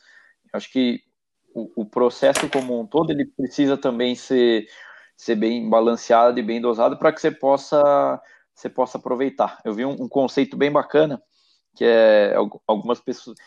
[0.53, 1.01] Acho que
[1.53, 4.67] o, o processo como um todo ele precisa também ser
[5.17, 8.21] ser bem balanceado e bem dosado para que você possa
[8.53, 9.59] você possa aproveitar.
[9.63, 11.21] Eu vi um, um, conceito bem bacana
[11.75, 12.33] que é
[12.65, 13.37] algumas pessoas,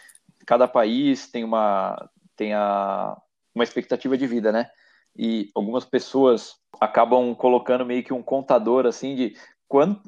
[0.47, 3.17] cada país tem uma tem a,
[3.55, 4.71] uma expectativa de vida, né?
[5.17, 9.37] E algumas pessoas acabam colocando meio que um contador assim de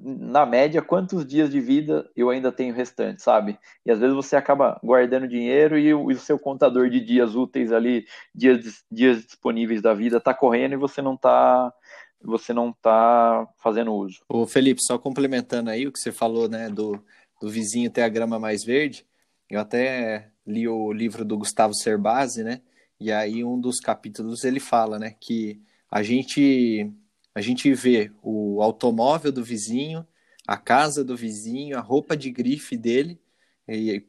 [0.02, 3.56] na média, quantos dias de vida eu ainda tenho restante, sabe?
[3.86, 7.36] E às vezes você acaba guardando dinheiro e o, e o seu contador de dias
[7.36, 11.72] úteis ali, dias, dias disponíveis da vida, tá correndo e você não tá
[12.24, 14.20] você não tá fazendo uso.
[14.28, 17.02] O Felipe, só complementando aí o que você falou, né, do,
[17.40, 19.04] do vizinho ter a grama mais verde,
[19.50, 22.62] eu até li o livro do Gustavo Cerbasi, né,
[23.00, 26.92] e aí um dos capítulos ele fala, né, que a gente
[27.34, 30.06] a gente vê o automóvel do vizinho,
[30.46, 33.18] a casa do vizinho, a roupa de grife dele,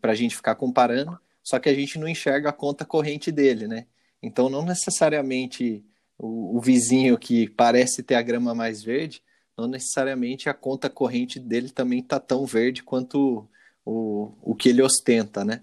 [0.02, 3.68] para a gente ficar comparando, só que a gente não enxerga a conta corrente dele,
[3.68, 3.86] né?
[4.22, 5.84] Então, não necessariamente
[6.18, 9.22] o, o vizinho que parece ter a grama mais verde,
[9.58, 13.48] não necessariamente a conta corrente dele também está tão verde quanto
[13.86, 15.62] o, o que ele ostenta, né?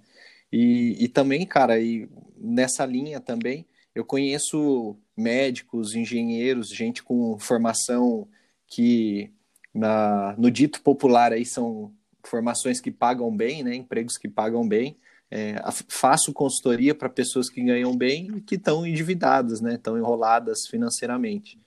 [0.53, 8.29] E, e também, cara, e nessa linha também, eu conheço médicos, engenheiros, gente com formação
[8.66, 9.31] que
[9.74, 11.92] na, no dito popular aí são
[12.24, 13.74] formações que pagam bem, né?
[13.74, 14.96] Empregos que pagam bem.
[15.31, 15.57] É,
[15.88, 19.79] faço consultoria para pessoas que ganham bem e que estão endividadas, né?
[19.88, 21.59] Enroladas financeiramente.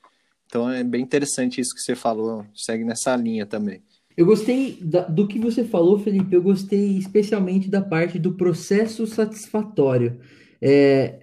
[0.45, 2.45] Então é bem interessante isso que você falou.
[2.53, 3.81] Segue nessa linha também.
[4.15, 6.35] Eu gostei da, do que você falou, Felipe.
[6.35, 10.19] Eu gostei especialmente da parte do processo satisfatório.
[10.61, 11.22] É,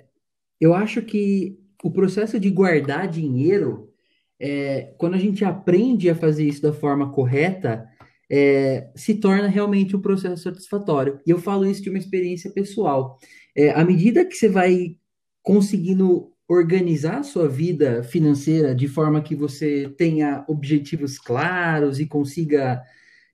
[0.60, 3.90] eu acho que o processo de guardar dinheiro,
[4.38, 7.86] é, quando a gente aprende a fazer isso da forma correta,
[8.30, 11.18] é, se torna realmente um processo satisfatório.
[11.26, 13.18] E eu falo isso de uma experiência pessoal.
[13.56, 14.96] É, à medida que você vai
[15.42, 22.82] conseguindo organizar a sua vida financeira de forma que você tenha objetivos claros e consiga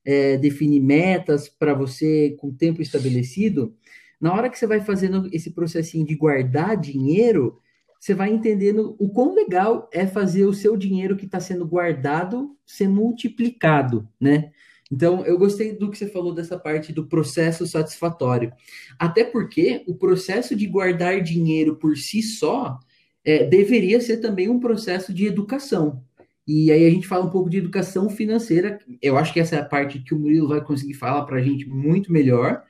[0.04, 3.74] é, definir metas para você com tempo estabelecido,
[4.20, 7.59] na hora que você vai fazendo esse processinho de guardar dinheiro,
[8.00, 12.57] você vai entendendo o quão legal é fazer o seu dinheiro que está sendo guardado
[12.64, 14.52] ser multiplicado, né?
[14.90, 18.52] Então, eu gostei do que você falou dessa parte do processo satisfatório.
[18.98, 22.79] Até porque o processo de guardar dinheiro por si só
[23.24, 26.05] é, deveria ser também um processo de educação.
[26.46, 28.79] E aí a gente fala um pouco de educação financeira.
[29.02, 31.42] Eu acho que essa é a parte que o Murilo vai conseguir falar para a
[31.42, 32.62] gente muito melhor.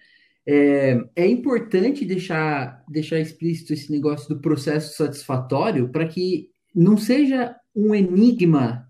[0.48, 7.56] É, é importante deixar, deixar explícito esse negócio do processo satisfatório para que não seja
[7.74, 8.86] um enigma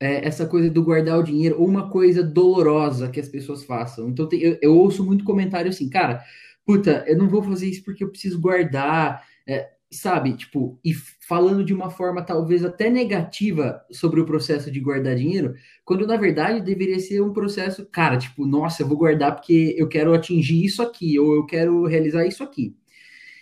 [0.00, 4.08] é, essa coisa do guardar o dinheiro ou uma coisa dolorosa que as pessoas façam.
[4.08, 6.22] Então tem, eu, eu, ouço muito comentário assim, cara,
[6.64, 9.24] puta, eu não vou fazer isso porque eu preciso guardar.
[9.46, 14.80] É, sabe, tipo, e falando de uma forma talvez até negativa sobre o processo de
[14.80, 19.34] guardar dinheiro, quando na verdade deveria ser um processo, cara, tipo, nossa, eu vou guardar
[19.34, 22.76] porque eu quero atingir isso aqui, ou eu quero realizar isso aqui.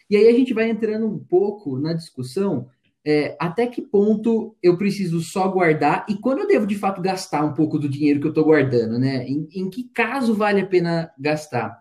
[0.08, 2.68] E aí a gente vai entrando um pouco na discussão
[3.06, 7.44] é, até que ponto eu preciso só guardar e quando eu devo de fato gastar
[7.44, 9.26] um pouco do dinheiro que eu estou guardando, né?
[9.28, 11.78] Em, em, que caso vale a pena gastar?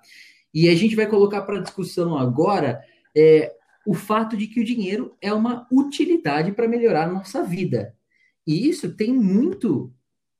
[0.54, 2.82] E a gente vai colocar para discussão agora
[3.16, 3.54] é,
[3.86, 7.96] o fato de que o dinheiro é uma utilidade para melhorar a nossa vida.
[8.46, 9.94] E isso tem muito,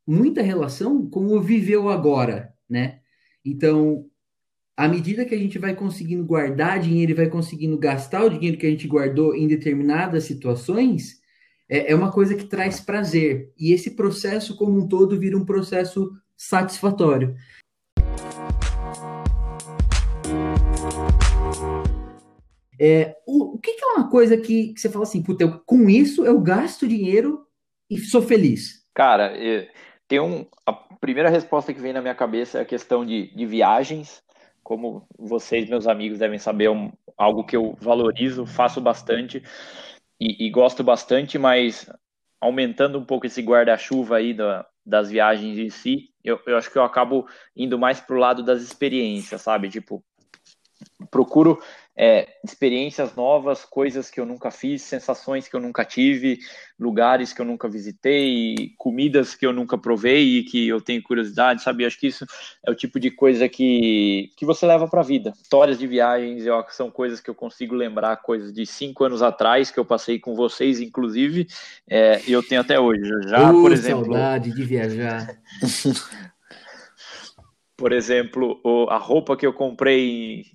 [0.06, 3.00] muita relação com o viveu agora, né?
[3.44, 4.06] Então,
[4.76, 8.58] à medida que a gente vai conseguindo guardar dinheiro e vai conseguindo gastar o dinheiro
[8.58, 11.22] que a gente guardou em determinadas situações,
[11.70, 13.52] é, é uma coisa que traz prazer.
[13.58, 17.36] E esse processo como um todo vira um processo satisfatório.
[22.84, 25.60] É, o, o que, que, é uma coisa que, que você fala assim, puta, eu,
[25.66, 27.46] com isso eu gasto dinheiro
[27.90, 28.84] e sou feliz?
[28.94, 29.34] Cara,
[30.08, 30.46] tem um.
[30.66, 34.24] A primeira resposta que vem na minha cabeça é a questão de, de viagens
[34.64, 39.44] como vocês, meus amigos, devem saber, é um, algo que eu valorizo, faço bastante
[40.20, 41.90] e, e gosto bastante, mas
[42.40, 46.78] aumentando um pouco esse guarda-chuva aí da, das viagens em si, eu, eu acho que
[46.78, 49.70] eu acabo indo mais pro lado das experiências, sabe?
[49.70, 50.04] Tipo,
[51.12, 51.60] procuro
[51.96, 56.40] é, experiências novas, coisas que eu nunca fiz, sensações que eu nunca tive,
[56.80, 61.62] lugares que eu nunca visitei, comidas que eu nunca provei e que eu tenho curiosidade,
[61.62, 61.86] sabe?
[61.86, 62.26] acho que isso
[62.66, 65.34] é o tipo de coisa que, que você leva para a vida.
[65.42, 69.70] Histórias de viagens eu, são coisas que eu consigo lembrar, coisas de cinco anos atrás
[69.70, 71.48] que eu passei com vocês, inclusive,
[71.88, 73.04] é, e eu tenho até hoje.
[73.28, 74.06] Já, uh, por exemplo.
[74.06, 75.38] saudade de viajar.
[77.78, 80.46] por exemplo, a roupa que eu comprei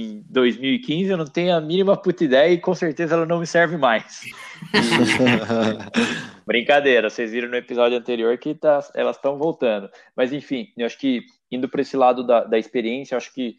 [0.00, 3.46] em 2015, eu não tenho a mínima puta ideia e com certeza ela não me
[3.46, 4.24] serve mais.
[6.46, 9.90] Brincadeira, vocês viram no episódio anterior que tá, elas estão voltando.
[10.14, 13.56] Mas enfim, eu acho que indo para esse lado da, da experiência, eu acho que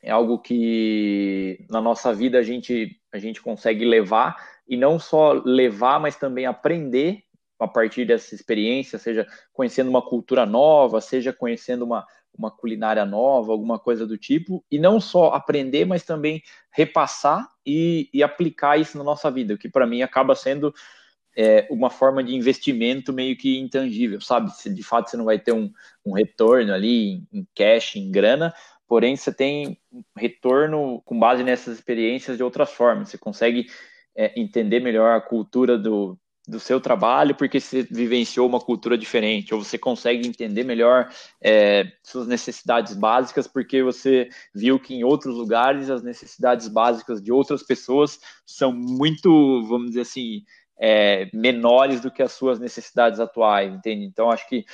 [0.00, 4.36] é algo que na nossa vida a gente, a gente consegue levar
[4.68, 7.24] e não só levar, mas também aprender
[7.58, 13.52] a partir dessa experiência, seja conhecendo uma cultura nova, seja conhecendo uma, uma culinária nova,
[13.52, 18.98] alguma coisa do tipo, e não só aprender, mas também repassar e, e aplicar isso
[18.98, 20.74] na nossa vida, que para mim acaba sendo
[21.36, 24.50] é, uma forma de investimento meio que intangível, sabe?
[24.54, 25.70] Se de fato você não vai ter um,
[26.04, 28.54] um retorno ali em, em cash, em grana,
[28.86, 29.78] porém você tem
[30.16, 33.66] retorno com base nessas experiências de outras formas, você consegue
[34.16, 39.54] é, entender melhor a cultura do, do seu trabalho porque você vivenciou uma cultura diferente,
[39.54, 45.34] ou você consegue entender melhor é, suas necessidades básicas porque você viu que em outros
[45.34, 50.42] lugares as necessidades básicas de outras pessoas são muito, vamos dizer assim,
[50.78, 54.04] é, menores do que as suas necessidades atuais, entende?
[54.04, 54.64] Então, acho que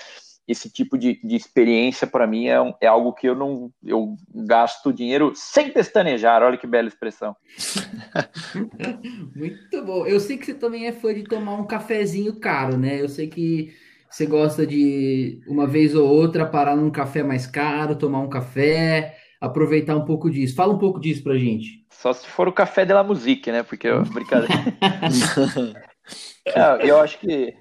[0.51, 4.17] esse tipo de, de experiência para mim é, um, é, algo que eu não eu
[4.35, 6.43] gasto dinheiro sem pestanejar.
[6.43, 7.37] Olha que bela expressão.
[9.35, 10.07] Muito bom.
[10.07, 13.01] Eu sei que você também é fã de tomar um cafezinho caro, né?
[13.01, 13.73] Eu sei que
[14.11, 19.17] você gosta de uma vez ou outra parar num café mais caro, tomar um café,
[19.41, 20.57] aproveitar um pouco disso.
[20.57, 21.87] Fala um pouco disso pra gente.
[21.91, 23.63] Só se for o café de la musique, né?
[23.63, 24.55] Porque eu, brincadeira.
[26.45, 27.55] é, eu acho que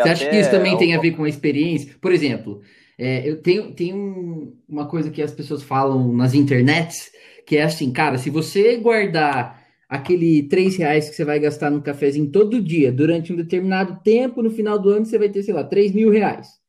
[0.00, 1.94] você acha que isso também tem a ver com a experiência?
[2.00, 2.62] Por exemplo,
[2.98, 7.10] é, eu tenho, tenho uma coisa que as pessoas falam nas internets,
[7.46, 11.82] que é assim, cara, se você guardar aquele três reais que você vai gastar no
[11.82, 15.54] cafezinho todo dia, durante um determinado tempo, no final do ano você vai ter, sei
[15.54, 16.59] lá, três mil reais.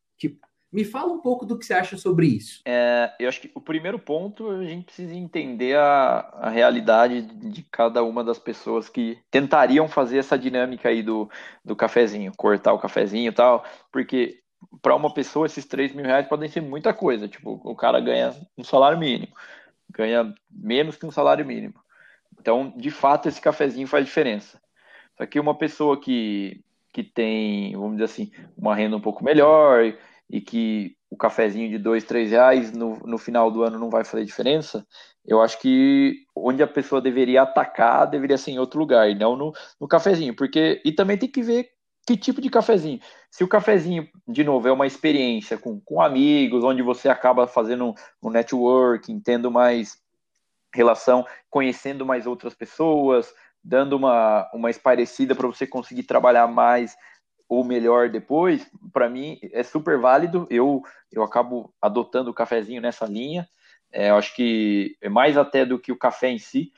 [0.71, 2.61] Me fala um pouco do que você acha sobre isso.
[2.65, 7.61] É, eu acho que o primeiro ponto a gente precisa entender a, a realidade de
[7.63, 11.29] cada uma das pessoas que tentariam fazer essa dinâmica aí do,
[11.63, 14.41] do cafezinho, cortar o cafezinho e tal, porque
[14.81, 17.27] para uma pessoa esses 3 mil reais podem ser muita coisa.
[17.27, 19.33] Tipo, o cara ganha um salário mínimo,
[19.89, 21.75] ganha menos que um salário mínimo.
[22.39, 24.61] Então, de fato, esse cafezinho faz diferença.
[25.17, 29.93] Só que uma pessoa que, que tem, vamos dizer assim, uma renda um pouco melhor
[30.31, 34.05] e que o cafezinho de dois, três reais no, no final do ano não vai
[34.05, 34.87] fazer diferença,
[35.25, 39.35] eu acho que onde a pessoa deveria atacar deveria ser em outro lugar, e não
[39.35, 41.69] no, no cafezinho, porque e também tem que ver
[42.07, 42.99] que tipo de cafezinho.
[43.29, 47.93] Se o cafezinho, de novo, é uma experiência com, com amigos, onde você acaba fazendo
[48.23, 49.97] um networking, tendo mais
[50.73, 53.31] relação, conhecendo mais outras pessoas,
[53.63, 56.95] dando uma, uma esparecida para você conseguir trabalhar mais
[57.51, 60.47] ou melhor depois, para mim é super válido.
[60.49, 63.45] Eu, eu acabo adotando o cafezinho nessa linha.
[63.91, 66.71] É, eu acho que é mais até do que o café em si,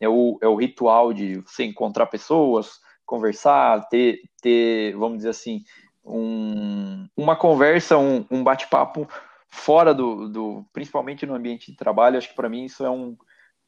[0.00, 5.62] é o, é o ritual de você encontrar pessoas, conversar, ter, ter vamos dizer assim,
[6.02, 9.06] um, uma conversa, um, um bate-papo
[9.50, 12.16] fora do, do, principalmente no ambiente de trabalho.
[12.16, 13.14] Acho que para mim isso é um,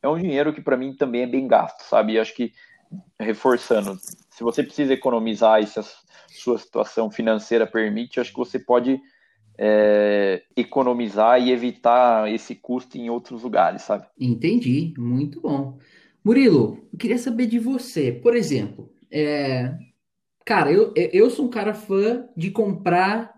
[0.03, 2.15] é um dinheiro que para mim também é bem gasto, sabe?
[2.15, 2.55] Eu acho que
[3.19, 3.99] reforçando,
[4.31, 5.85] se você precisa economizar e se a
[6.29, 9.01] sua situação financeira permite, acho que você pode
[9.59, 14.07] é, economizar e evitar esse custo em outros lugares, sabe?
[14.21, 15.79] Entendi, muito bom.
[16.25, 19.73] Murilo, eu queria saber de você, por exemplo, é,
[20.45, 23.35] cara, eu, eu sou um cara fã de comprar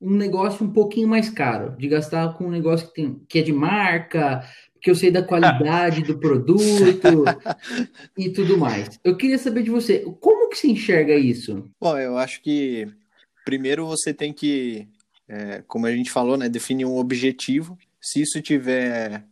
[0.00, 3.42] um negócio um pouquinho mais caro, de gastar com um negócio que, tem, que é
[3.42, 4.42] de marca,
[4.82, 6.60] que eu sei da qualidade do produto
[8.18, 8.98] e tudo mais.
[9.04, 11.70] Eu queria saber de você, como que se enxerga isso?
[11.80, 12.88] Bom, eu acho que
[13.44, 14.88] primeiro você tem que,
[15.28, 17.78] é, como a gente falou, né, definir um objetivo.
[18.00, 19.24] Se isso tiver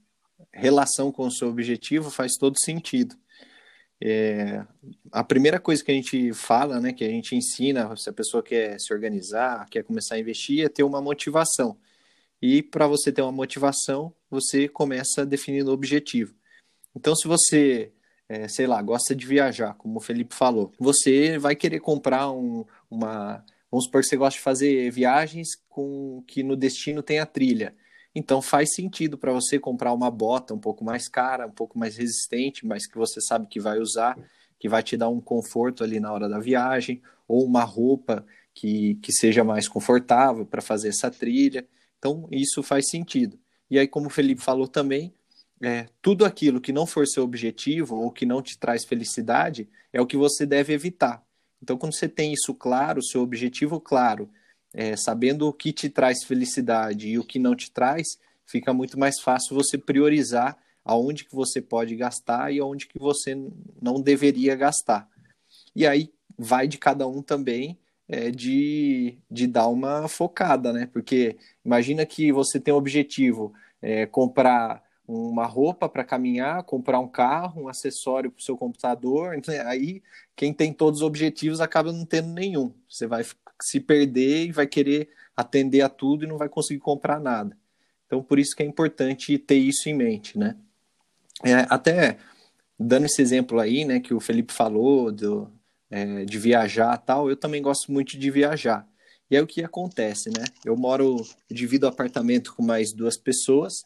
[0.52, 3.16] relação com o seu objetivo, faz todo sentido.
[4.00, 4.64] É,
[5.10, 8.40] a primeira coisa que a gente fala, né, que a gente ensina, se a pessoa
[8.40, 11.76] quer se organizar, quer começar a investir, é ter uma motivação.
[12.40, 16.34] E para você ter uma motivação, você começa definindo o objetivo.
[16.96, 17.92] Então, se você,
[18.28, 22.64] é, sei lá, gosta de viajar, como o Felipe falou, você vai querer comprar um,
[22.90, 23.44] uma.
[23.70, 27.74] Vamos supor que você gosta de fazer viagens com que no destino tem a trilha.
[28.14, 31.96] Então faz sentido para você comprar uma bota um pouco mais cara, um pouco mais
[31.96, 34.18] resistente, mas que você sabe que vai usar,
[34.58, 38.96] que vai te dar um conforto ali na hora da viagem, ou uma roupa que,
[38.96, 41.66] que seja mais confortável para fazer essa trilha.
[42.00, 43.38] Então isso faz sentido.
[43.70, 45.14] E aí, como o Felipe falou também,
[45.62, 50.00] é, tudo aquilo que não for seu objetivo ou que não te traz felicidade é
[50.00, 51.22] o que você deve evitar.
[51.62, 54.28] Então, quando você tem isso claro, seu objetivo claro,
[54.72, 58.98] é, sabendo o que te traz felicidade e o que não te traz, fica muito
[58.98, 63.36] mais fácil você priorizar aonde que você pode gastar e aonde que você
[63.80, 65.08] não deveria gastar.
[65.76, 67.78] E aí vai de cada um também
[68.10, 70.88] é, de, de dar uma focada, né?
[70.92, 77.06] Porque imagina que você tem o objetivo é, comprar uma roupa para caminhar, comprar um
[77.06, 79.36] carro, um acessório para o seu computador.
[79.36, 80.02] Então, aí,
[80.34, 82.74] quem tem todos os objetivos acaba não tendo nenhum.
[82.88, 83.24] Você vai
[83.62, 87.56] se perder e vai querer atender a tudo e não vai conseguir comprar nada.
[88.06, 90.56] Então, por isso que é importante ter isso em mente, né?
[91.44, 92.18] É, até
[92.76, 95.50] dando esse exemplo aí, né, que o Felipe falou do,
[95.90, 98.86] é, de viajar tal, eu também gosto muito de viajar.
[99.30, 100.44] E aí o que acontece, né?
[100.64, 103.84] Eu moro, divido apartamento com mais duas pessoas,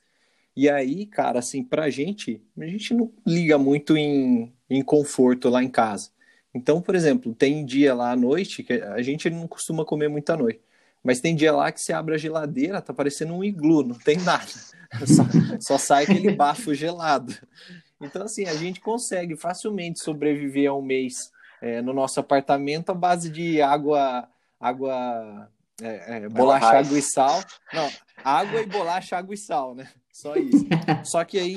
[0.56, 5.62] e aí, cara, assim, pra gente, a gente não liga muito em, em conforto lá
[5.62, 6.10] em casa.
[6.54, 10.30] Então, por exemplo, tem dia lá à noite que a gente não costuma comer muito
[10.30, 10.60] à noite.
[11.02, 14.16] Mas tem dia lá que você abre a geladeira, tá parecendo um iglu, não tem
[14.18, 14.46] nada.
[15.04, 15.24] Só,
[15.58, 17.34] só sai aquele bafo gelado.
[18.00, 22.94] Então, assim, a gente consegue facilmente sobreviver a um mês é, no nosso apartamento à
[22.94, 24.28] base de água,
[24.60, 25.50] água,
[25.82, 27.42] é, é, bolacha, água e sal.
[27.72, 27.90] Não,
[28.22, 29.88] água e bolacha, água e sal, né?
[30.12, 30.66] Só isso.
[31.04, 31.56] Só que aí,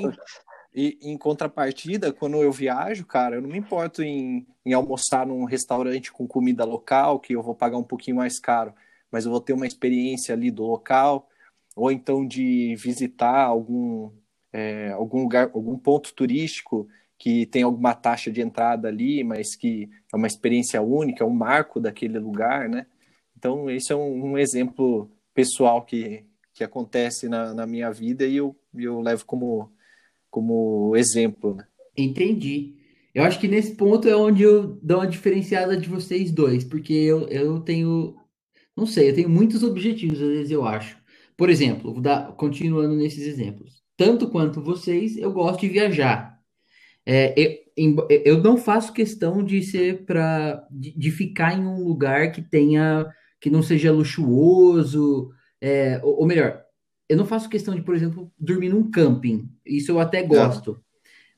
[0.73, 5.43] e, em contrapartida, quando eu viajo, cara, eu não me importo em, em almoçar num
[5.43, 8.73] restaurante com comida local, que eu vou pagar um pouquinho mais caro,
[9.11, 11.27] mas eu vou ter uma experiência ali do local,
[11.75, 14.11] ou então de visitar algum,
[14.51, 19.89] é, algum lugar, algum ponto turístico que tem alguma taxa de entrada ali, mas que
[20.13, 22.85] é uma experiência única, um marco daquele lugar, né?
[23.35, 28.37] Então, esse é um, um exemplo pessoal que, que acontece na, na minha vida e
[28.37, 29.71] eu, eu levo como,
[30.29, 31.65] como exemplo, né?
[31.95, 32.75] Entendi.
[33.13, 36.93] Eu acho que nesse ponto é onde eu dou uma diferenciada de vocês dois, porque
[36.93, 38.15] eu, eu tenho,
[38.75, 40.97] não sei, eu tenho muitos objetivos, às vezes eu acho.
[41.35, 41.95] Por exemplo,
[42.35, 43.81] continuando nesses exemplos.
[43.95, 46.36] Tanto quanto vocês, eu gosto de viajar.
[47.09, 47.33] É,
[47.77, 52.41] eu, eu, não faço questão de ser para de, de, ficar em um lugar que
[52.41, 53.07] tenha
[53.39, 56.61] que não seja luxuoso, é, ou, ou, melhor,
[57.07, 59.49] eu não faço questão de, por exemplo, dormir num camping.
[59.65, 60.73] Isso eu até gosto.
[60.73, 60.81] Não.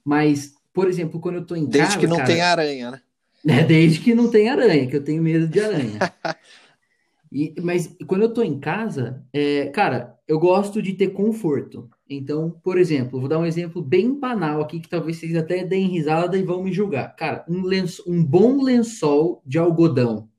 [0.03, 1.99] Mas, por exemplo, quando eu tô em Desde casa.
[1.99, 3.01] que não cara, tem aranha, né?
[3.47, 5.99] É, desde que não tem aranha, que eu tenho medo de aranha.
[7.31, 11.89] e, mas quando eu tô em casa, é, cara, eu gosto de ter conforto.
[12.07, 15.87] Então, por exemplo, vou dar um exemplo bem banal aqui, que talvez vocês até deem
[15.87, 17.15] risada e vão me julgar.
[17.15, 20.29] Cara, um, lenço, um bom lençol de algodão,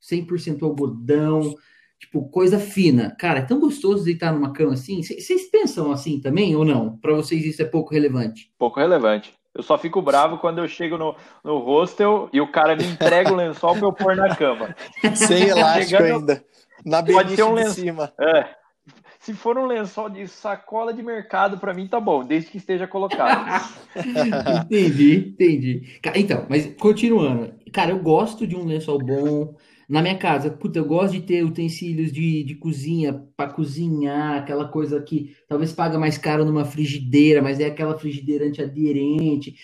[0.00, 1.52] 100% algodão,
[1.98, 3.16] tipo, coisa fina.
[3.18, 5.02] Cara, é tão gostoso deitar numa cama assim.
[5.02, 6.96] Vocês pensam assim também ou não?
[6.98, 8.52] Para vocês isso é pouco relevante?
[8.56, 9.34] Pouco relevante.
[9.52, 13.32] Eu só fico bravo quando eu chego no, no hostel e o cara me entrega
[13.32, 14.76] o lençol para eu pôr na cama.
[15.16, 16.44] Sem elástico Chegando, ainda.
[16.86, 17.74] Na pode ter um lençol.
[17.74, 18.12] de cima.
[18.16, 18.59] É,
[19.20, 22.86] se for um lençol de sacola de mercado, para mim tá bom, desde que esteja
[22.86, 23.70] colocado.
[24.64, 26.00] entendi, entendi.
[26.16, 27.52] Então, mas continuando.
[27.70, 29.54] Cara, eu gosto de um lençol bom.
[29.86, 34.68] Na minha casa, puta, eu gosto de ter utensílios de, de cozinha para cozinhar, aquela
[34.68, 39.54] coisa que talvez paga mais caro numa frigideira, mas é aquela frigideira antiaderente.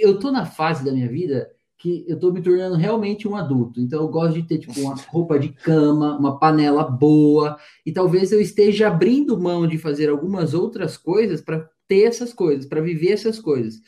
[0.00, 1.50] Eu tô na fase da minha vida
[1.82, 3.80] que eu estou me tornando realmente um adulto.
[3.80, 8.30] Então eu gosto de ter tipo uma roupa de cama, uma panela boa, e talvez
[8.30, 13.10] eu esteja abrindo mão de fazer algumas outras coisas para ter essas coisas, para viver
[13.10, 13.80] essas coisas.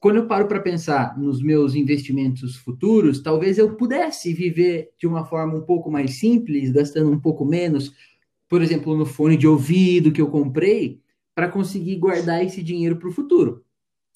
[0.00, 5.24] Quando eu paro para pensar nos meus investimentos futuros, talvez eu pudesse viver de uma
[5.24, 7.92] forma um pouco mais simples, gastando um pouco menos,
[8.48, 11.00] por exemplo, no fone de ouvido que eu comprei,
[11.32, 13.62] para conseguir guardar esse dinheiro para o futuro.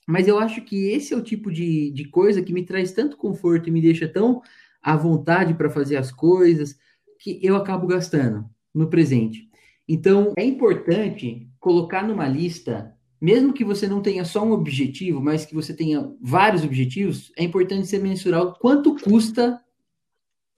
[0.07, 3.17] Mas eu acho que esse é o tipo de, de coisa que me traz tanto
[3.17, 4.43] conforto e me deixa tão
[4.83, 6.79] à vontade para fazer as coisas
[7.19, 8.45] que eu acabo gastando
[8.75, 9.49] no presente.
[9.89, 15.47] Então, é importante colocar numa lista, mesmo que você não tenha só um objetivo, mas
[15.47, 19.61] que você tenha vários objetivos, é importante você mensurar o quanto custa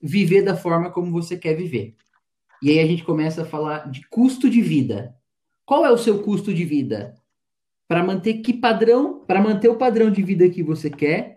[0.00, 1.94] viver da forma como você quer viver.
[2.62, 5.14] E aí a gente começa a falar de custo de vida.
[5.64, 7.14] Qual é o seu custo de vida?
[7.88, 11.36] Para manter que padrão, para manter o padrão de vida que você quer,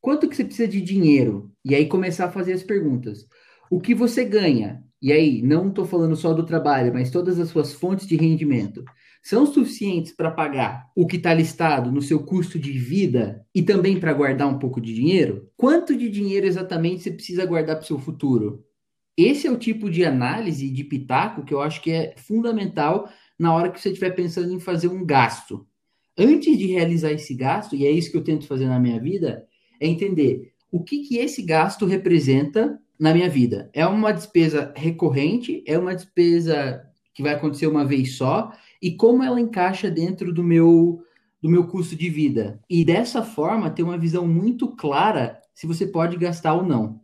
[0.00, 1.50] quanto que você precisa de dinheiro?
[1.64, 3.26] E aí começar a fazer as perguntas.
[3.70, 4.84] O que você ganha?
[5.00, 8.84] E aí, não estou falando só do trabalho, mas todas as suas fontes de rendimento
[9.22, 13.98] são suficientes para pagar o que está listado no seu custo de vida e também
[13.98, 15.50] para guardar um pouco de dinheiro?
[15.56, 18.64] Quanto de dinheiro exatamente você precisa guardar para o seu futuro?
[19.16, 23.52] Esse é o tipo de análise de pitaco que eu acho que é fundamental na
[23.52, 25.66] hora que você estiver pensando em fazer um gasto
[26.18, 29.46] antes de realizar esse gasto, e é isso que eu tento fazer na minha vida,
[29.80, 33.70] é entender o que, que esse gasto representa na minha vida.
[33.72, 35.62] É uma despesa recorrente?
[35.66, 36.82] É uma despesa
[37.14, 38.52] que vai acontecer uma vez só?
[38.80, 41.02] E como ela encaixa dentro do meu
[41.40, 42.60] do meu custo de vida?
[42.68, 47.00] E dessa forma ter uma visão muito clara se você pode gastar ou não.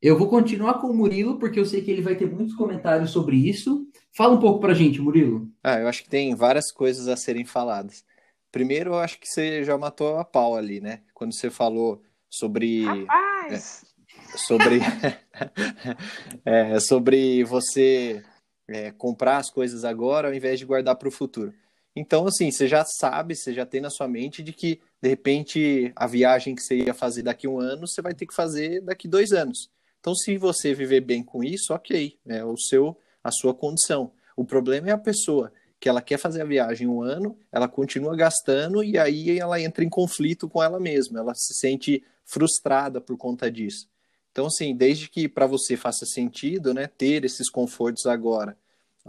[0.00, 3.10] Eu vou continuar com o Murilo, porque eu sei que ele vai ter muitos comentários
[3.10, 3.86] sobre isso.
[4.12, 5.50] Fala um pouco pra gente, Murilo.
[5.62, 8.04] Ah, eu acho que tem várias coisas a serem faladas.
[8.50, 11.02] Primeiro, eu acho que você já matou a pau ali, né?
[11.14, 12.84] Quando você falou sobre.
[12.84, 13.84] Rapaz!
[14.32, 14.80] É, sobre.
[16.44, 18.22] é, sobre você
[18.68, 21.54] é, comprar as coisas agora ao invés de guardar para o futuro.
[21.94, 25.92] Então, assim, você já sabe, você já tem na sua mente de que, de repente,
[25.96, 28.82] a viagem que você ia fazer daqui a um ano, você vai ter que fazer
[28.82, 29.70] daqui dois anos.
[29.98, 34.12] Então, se você viver bem com isso, ok, é o seu, a sua condição.
[34.36, 38.16] O problema é a pessoa que ela quer fazer a viagem um ano, ela continua
[38.16, 43.16] gastando e aí ela entra em conflito com ela mesma, ela se sente frustrada por
[43.16, 43.88] conta disso.
[44.32, 48.56] Então, assim, desde que para você faça sentido, né, ter esses confortos agora,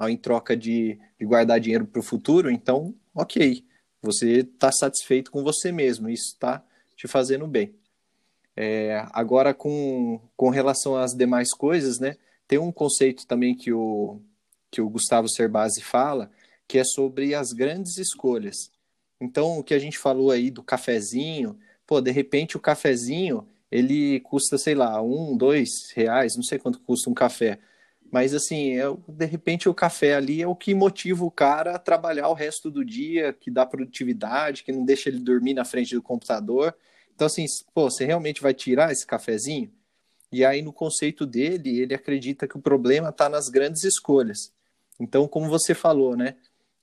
[0.07, 3.63] em troca de, de guardar dinheiro para o futuro, então, ok,
[4.01, 6.63] você está satisfeito com você mesmo, isso está
[6.95, 7.73] te fazendo bem.
[8.55, 12.15] É, agora, com, com relação às demais coisas, né,
[12.47, 14.21] tem um conceito também que o,
[14.71, 16.31] que o Gustavo Cerbasi fala,
[16.67, 18.71] que é sobre as grandes escolhas.
[19.19, 24.19] Então, o que a gente falou aí do cafezinho, pô, de repente o cafezinho, ele
[24.21, 27.59] custa, sei lá, um, dois reais, não sei quanto custa um café.
[28.11, 31.79] Mas, assim, é, de repente o café ali é o que motiva o cara a
[31.79, 35.93] trabalhar o resto do dia, que dá produtividade, que não deixa ele dormir na frente
[35.93, 36.73] do computador.
[37.13, 39.71] Então, assim, pô, você realmente vai tirar esse cafezinho?
[40.31, 44.53] E aí, no conceito dele, ele acredita que o problema está nas grandes escolhas.
[44.99, 46.35] Então, como você falou, né?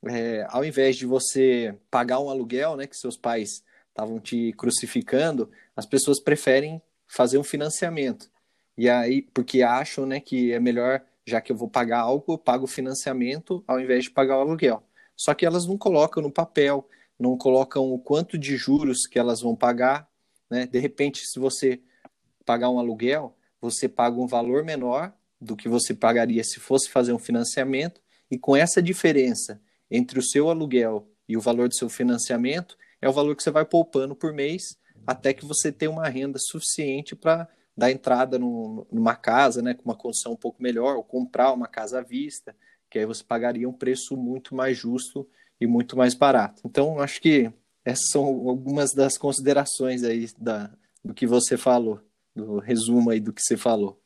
[0.09, 5.51] É, ao invés de você pagar um aluguel, né, que seus pais estavam te crucificando,
[5.77, 8.31] as pessoas preferem fazer um financiamento.
[8.77, 12.39] E aí, porque acham, né, que é melhor, já que eu vou pagar algo, eu
[12.39, 14.83] pago o financiamento ao invés de pagar o aluguel.
[15.17, 16.89] Só que elas não colocam no papel,
[17.19, 20.09] não colocam o quanto de juros que elas vão pagar,
[20.51, 20.67] né?
[20.67, 21.81] De repente, se você
[22.45, 27.13] pagar um aluguel, você paga um valor menor do que você pagaria se fosse fazer
[27.13, 29.61] um financiamento, e com essa diferença
[29.97, 33.51] entre o seu aluguel e o valor do seu financiamento é o valor que você
[33.51, 34.77] vai poupando por mês
[35.07, 39.97] até que você tenha uma renda suficiente para dar entrada numa casa, né, com uma
[39.97, 42.55] condição um pouco melhor, ou comprar uma casa à vista,
[42.89, 45.29] que aí você pagaria um preço muito mais justo
[45.61, 46.63] e muito mais barato.
[46.65, 47.53] Então, acho que
[47.85, 50.73] essas são algumas das considerações aí da,
[51.05, 52.01] do que você falou,
[52.35, 54.01] do resumo aí do que você falou.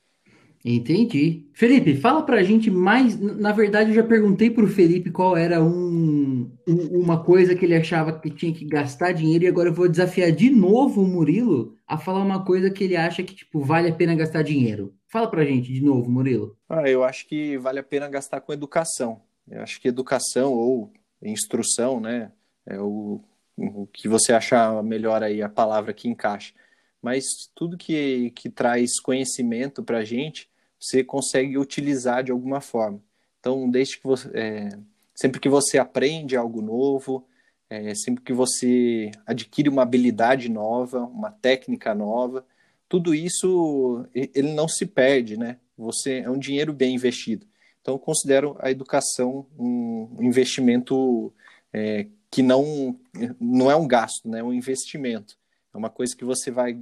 [0.74, 1.48] Entendi.
[1.54, 3.18] Felipe, fala pra gente mais.
[3.18, 7.74] Na verdade, eu já perguntei pro Felipe qual era um, um, uma coisa que ele
[7.74, 11.74] achava que tinha que gastar dinheiro, e agora eu vou desafiar de novo o Murilo
[11.86, 14.94] a falar uma coisa que ele acha que, tipo, vale a pena gastar dinheiro.
[15.06, 16.56] Fala pra gente de novo, Murilo.
[16.68, 19.22] Ah, eu acho que vale a pena gastar com educação.
[19.50, 20.92] Eu acho que educação ou
[21.22, 22.30] instrução, né?
[22.66, 23.22] É o,
[23.56, 26.52] o que você achar melhor aí, a palavra que encaixa
[27.00, 33.02] mas tudo que, que traz conhecimento para a gente, você consegue utilizar de alguma forma.
[33.40, 34.68] Então, desde que você, é,
[35.14, 37.26] sempre que você aprende algo novo,
[37.70, 42.44] é, sempre que você adquire uma habilidade nova, uma técnica nova,
[42.88, 45.58] tudo isso ele não se perde, né?
[45.76, 47.46] Você é um dinheiro bem investido.
[47.80, 51.32] Então, eu considero a educação um investimento
[51.72, 52.98] é, que não,
[53.40, 54.40] não é um gasto, né?
[54.40, 55.38] é um investimento.
[55.72, 56.76] É uma coisa que você vai,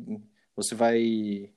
[0.57, 1.51] você vai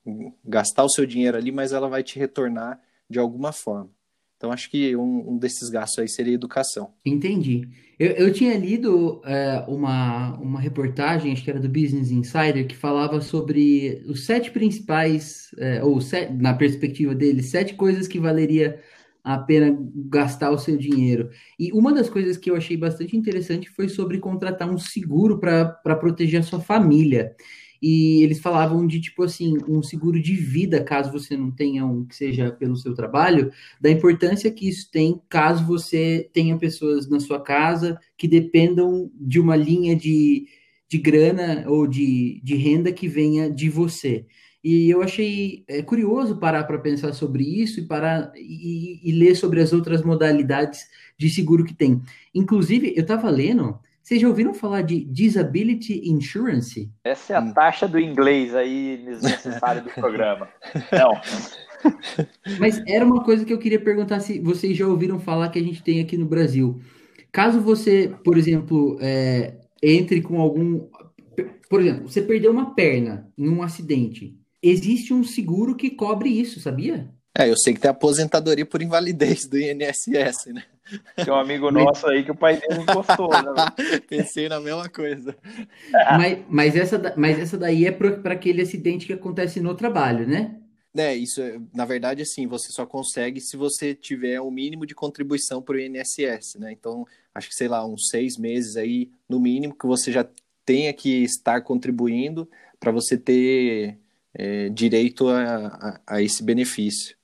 [0.44, 2.78] gastar o seu dinheiro ali, mas ela vai te retornar
[3.08, 3.90] de alguma forma.
[4.36, 6.94] Então, acho que um, um desses gastos aí seria educação.
[7.04, 7.68] Entendi.
[7.98, 12.74] Eu, eu tinha lido é, uma, uma reportagem, acho que era do Business Insider, que
[12.74, 18.80] falava sobre os sete principais, é, ou sete, na perspectiva dele, sete coisas que valeria
[19.22, 19.76] a pena
[20.08, 21.28] gastar o seu dinheiro.
[21.58, 25.96] E uma das coisas que eu achei bastante interessante foi sobre contratar um seguro para
[25.96, 27.36] proteger a sua família
[27.82, 32.04] e eles falavam de tipo assim, um seguro de vida, caso você não tenha um
[32.04, 33.50] que seja pelo seu trabalho,
[33.80, 39.40] da importância que isso tem caso você tenha pessoas na sua casa que dependam de
[39.40, 40.46] uma linha de,
[40.88, 44.26] de grana ou de, de renda que venha de você.
[44.62, 49.34] E eu achei é, curioso parar para pensar sobre isso e parar e, e, ler
[49.34, 52.02] sobre as outras modalidades de seguro que tem.
[52.34, 53.78] Inclusive, eu estava lendo
[54.10, 56.90] vocês já ouviram falar de Disability Insurance?
[57.04, 57.54] Essa é a hum.
[57.54, 60.48] taxa do inglês aí necessária do programa.
[60.90, 61.12] Não.
[62.58, 65.62] Mas era uma coisa que eu queria perguntar se vocês já ouviram falar que a
[65.62, 66.80] gente tem aqui no Brasil.
[67.30, 70.88] Caso você, por exemplo, é, entre com algum.
[71.68, 74.36] Por exemplo, você perdeu uma perna em um acidente.
[74.60, 77.08] Existe um seguro que cobre isso, sabia?
[77.38, 80.64] É, eu sei que tem aposentadoria por invalidez do INSS, né?
[81.16, 83.66] Tem um amigo nosso aí que o pai dele encostou, né?
[84.08, 85.36] Pensei na mesma coisa.
[86.16, 90.56] Mas, mas, essa, mas essa daí é para aquele acidente que acontece no trabalho, né?
[90.96, 91.40] É, isso,
[91.72, 95.80] na verdade, assim, você só consegue se você tiver o mínimo de contribuição para o
[95.80, 96.72] INSS, né?
[96.72, 100.28] Então, acho que, sei lá, uns seis meses aí, no mínimo, que você já
[100.64, 102.48] tenha que estar contribuindo
[102.80, 103.98] para você ter
[104.34, 107.16] é, direito a, a, a, esse benefício.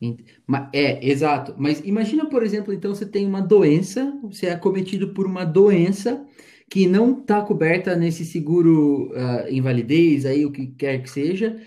[0.72, 1.54] É, exato.
[1.56, 6.24] Mas imagina, por exemplo, então você tem uma doença, você é acometido por uma doença
[6.68, 11.60] que não está coberta nesse seguro uh, invalidez, aí o que quer que seja.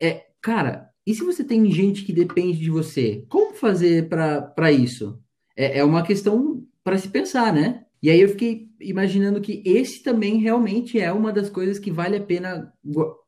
[0.00, 3.24] É, cara, e se você tem gente que depende de você?
[3.28, 5.20] Como fazer para isso?
[5.56, 7.84] É, é uma questão para se pensar, né?
[8.02, 12.16] E aí eu fiquei imaginando que esse também realmente é uma das coisas que vale
[12.16, 12.72] a pena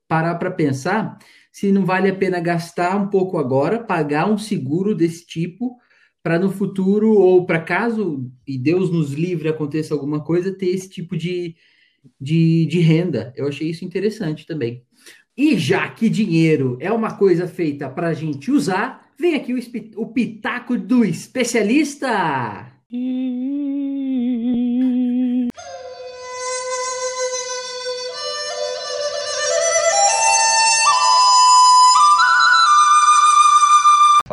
[0.06, 1.18] parar para pensar
[1.58, 5.76] se não vale a pena gastar um pouco agora, pagar um seguro desse tipo,
[6.22, 10.88] para no futuro, ou para caso, e Deus nos livre, aconteça alguma coisa, ter esse
[10.88, 11.56] tipo de,
[12.20, 13.32] de, de renda.
[13.34, 14.84] Eu achei isso interessante também.
[15.36, 19.58] E já que dinheiro é uma coisa feita para a gente usar, vem aqui o,
[20.00, 22.72] o pitaco do especialista.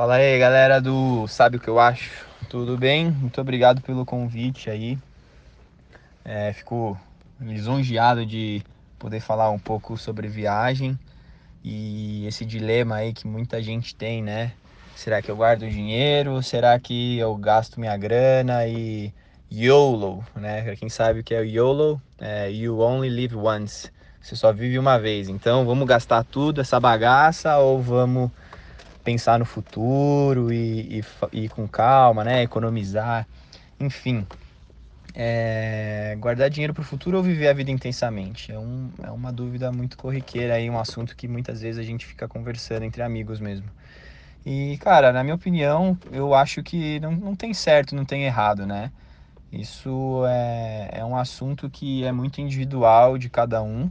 [0.06, 2.28] Fala aí, galera do Sabe o que eu acho?
[2.48, 3.10] Tudo bem?
[3.10, 5.00] Muito obrigado pelo convite aí.
[6.24, 6.96] É, fico
[7.42, 8.62] lisonjeado de
[9.00, 10.96] poder falar um pouco sobre viagem
[11.64, 14.52] e esse dilema aí que muita gente tem, né?
[14.96, 16.40] Será que eu guardo dinheiro?
[16.44, 19.12] Será que eu gasto minha grana e
[19.52, 20.62] YOLO, né?
[20.62, 23.92] Pra quem sabe o que é o YOLO, é You Only Live Once.
[24.22, 25.30] Você só vive uma vez.
[25.30, 28.30] Então, vamos gastar tudo essa bagaça ou vamos
[29.06, 31.02] pensar no futuro e,
[31.32, 32.44] e com calma, né?
[32.44, 33.28] Economizar,
[33.80, 34.28] enfim.
[35.14, 38.52] É, guardar dinheiro para o futuro ou viver a vida intensamente?
[38.52, 42.06] É, um, é uma dúvida muito corriqueira aí, um assunto que muitas vezes a gente
[42.06, 43.70] fica conversando entre amigos mesmo.
[44.46, 48.66] E, cara, na minha opinião, eu acho que não, não tem certo, não tem errado,
[48.66, 48.92] né?
[49.52, 53.90] Isso é, é um assunto que é muito individual de cada um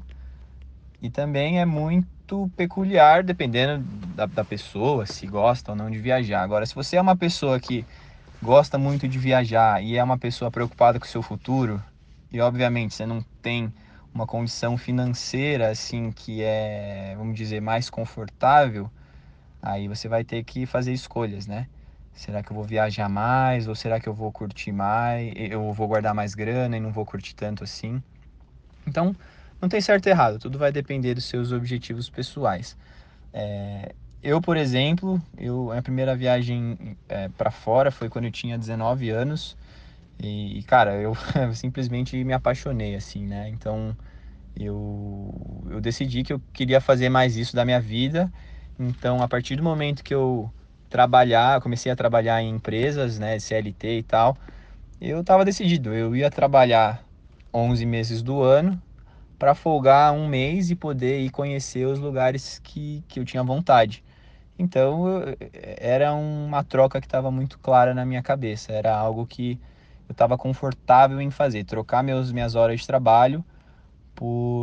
[1.01, 5.99] e também é muito muito peculiar, dependendo da, da pessoa, se gosta ou não de
[5.99, 6.43] viajar.
[6.43, 7.85] Agora, se você é uma pessoa que
[8.43, 11.83] gosta muito de viajar e é uma pessoa preocupada com o seu futuro,
[12.31, 13.73] e obviamente você não tem
[14.13, 18.91] uma condição financeira assim que é, vamos dizer, mais confortável,
[19.63, 21.69] aí você vai ter que fazer escolhas, né?
[22.13, 25.33] Será que eu vou viajar mais ou será que eu vou curtir mais?
[25.37, 28.01] Eu vou guardar mais grana e não vou curtir tanto assim?
[28.87, 29.17] Então,
[29.61, 32.77] não tem certo e errado, tudo vai depender dos seus objetivos pessoais.
[33.33, 38.59] É, eu, por exemplo, eu, a primeira viagem é, para fora foi quando eu tinha
[38.59, 39.57] 19 anos.
[40.23, 41.15] E, cara, eu
[41.55, 43.49] simplesmente me apaixonei, assim, né?
[43.51, 43.97] Então,
[44.57, 48.33] eu, eu decidi que eu queria fazer mais isso da minha vida.
[48.79, 50.51] Então, a partir do momento que eu
[50.89, 54.37] trabalhar, comecei a trabalhar em empresas, né, CLT e tal,
[55.01, 57.05] eu estava decidido, eu ia trabalhar
[57.53, 58.81] 11 meses do ano
[59.39, 64.03] para folgar um mês e poder ir conhecer os lugares que, que eu tinha vontade.
[64.59, 65.37] Então eu,
[65.79, 69.59] era uma troca que estava muito clara na minha cabeça, era algo que
[70.09, 73.45] eu estava confortável em fazer, trocar meus, minhas horas de trabalho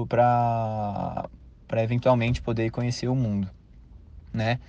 [0.07, 1.27] para
[1.83, 3.49] eventualmente poder conhecer o mundo,
[4.33, 4.59] né?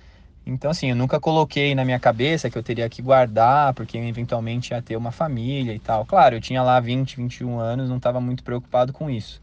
[0.45, 4.03] Então, assim, eu nunca coloquei na minha cabeça que eu teria que guardar, porque eu
[4.05, 6.05] eventualmente ia ter uma família e tal.
[6.05, 9.41] Claro, eu tinha lá 20, 21 anos, não estava muito preocupado com isso.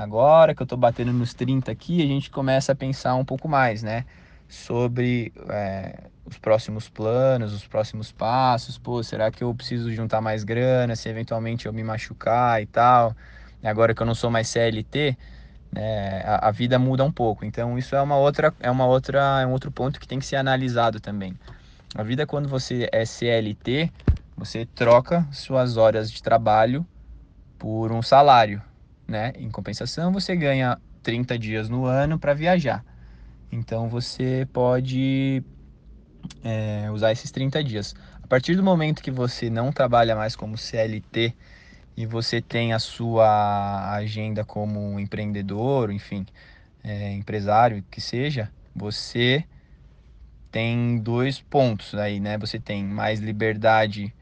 [0.00, 3.46] Agora que eu estou batendo nos 30 aqui, a gente começa a pensar um pouco
[3.46, 4.06] mais, né?
[4.48, 8.78] Sobre é, os próximos planos, os próximos passos.
[8.78, 10.96] Pô, será que eu preciso juntar mais grana?
[10.96, 13.14] Se eventualmente eu me machucar e tal.
[13.62, 15.18] Agora que eu não sou mais CLT,
[15.70, 17.44] né, a, a, vida muda um pouco.
[17.44, 20.24] Então isso é uma outra, é uma outra, é um outro ponto que tem que
[20.24, 21.38] ser analisado também.
[21.94, 23.92] A vida quando você é CLT,
[24.34, 26.86] você troca suas horas de trabalho
[27.58, 28.62] por um salário,
[29.10, 29.32] né?
[29.36, 32.84] Em compensação, você ganha 30 dias no ano para viajar.
[33.50, 35.42] Então você pode
[36.44, 37.94] é, usar esses 30 dias.
[38.22, 41.34] A partir do momento que você não trabalha mais como CLT
[41.96, 46.24] e você tem a sua agenda como empreendedor, enfim,
[46.84, 49.44] é, empresário que seja, você
[50.52, 52.38] tem dois pontos aí, né?
[52.38, 54.14] Você tem mais liberdade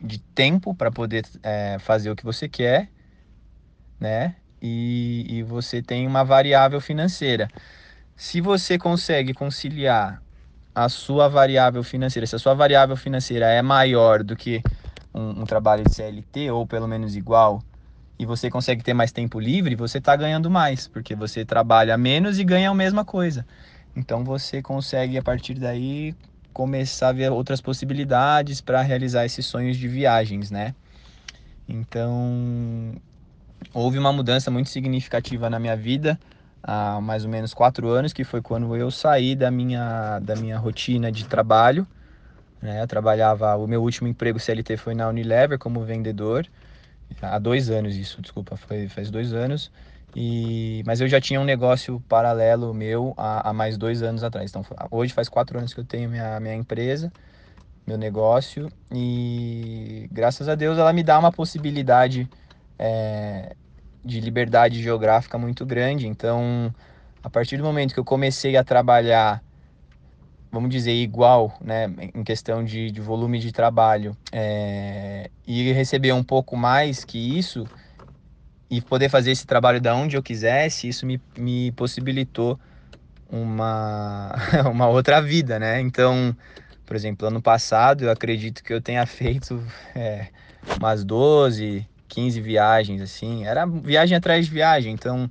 [0.00, 2.90] de tempo para poder é, fazer o que você quer,
[4.04, 4.36] né?
[4.60, 7.50] E, e você tem uma variável financeira.
[8.16, 10.22] Se você consegue conciliar
[10.74, 14.62] a sua variável financeira, se a sua variável financeira é maior do que
[15.14, 17.62] um, um, trabalho de CLT, ou pelo menos igual,
[18.18, 22.38] e você consegue ter mais tempo livre, você está ganhando mais, porque você trabalha menos
[22.38, 23.46] e ganha a mesma coisa.
[23.96, 26.14] Então você consegue, a partir daí,
[26.52, 30.74] começar a ver outras possibilidades para realizar esses sonhos de viagens, né?
[31.68, 32.94] Então,
[33.72, 36.18] houve uma mudança muito significativa na minha vida
[36.62, 40.58] há mais ou menos quatro anos, que foi quando eu saí da minha, da minha
[40.58, 41.86] rotina de trabalho
[42.64, 42.80] né?
[42.82, 46.46] Eu trabalhava, o meu último emprego CLT foi na Unilever como vendedor,
[47.20, 49.70] há dois anos isso, desculpa, foi faz dois anos.
[50.16, 54.50] E, mas eu já tinha um negócio paralelo meu há, há mais dois anos atrás.
[54.50, 57.12] Então hoje faz quatro anos que eu tenho minha, minha empresa,
[57.86, 62.28] meu negócio e graças a Deus ela me dá uma possibilidade
[62.78, 63.54] é,
[64.04, 66.06] de liberdade geográfica muito grande.
[66.06, 66.74] Então
[67.22, 69.42] a partir do momento que eu comecei a trabalhar
[70.54, 76.22] vamos dizer, igual, né, em questão de, de volume de trabalho, é, e receber um
[76.22, 77.66] pouco mais que isso,
[78.70, 82.58] e poder fazer esse trabalho da onde eu quisesse, isso me, me possibilitou
[83.28, 84.32] uma,
[84.70, 85.80] uma outra vida, né?
[85.80, 86.36] Então,
[86.86, 89.60] por exemplo, ano passado eu acredito que eu tenha feito
[89.94, 90.28] é,
[90.78, 95.28] umas 12, 15 viagens, assim, era viagem atrás de viagem, então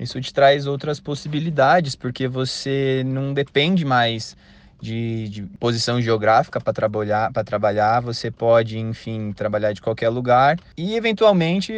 [0.00, 4.34] isso te traz outras possibilidades, porque você não depende mais
[4.80, 10.58] de, de posição geográfica para trabalhar, para trabalhar, você pode, enfim, trabalhar de qualquer lugar
[10.78, 11.72] e eventualmente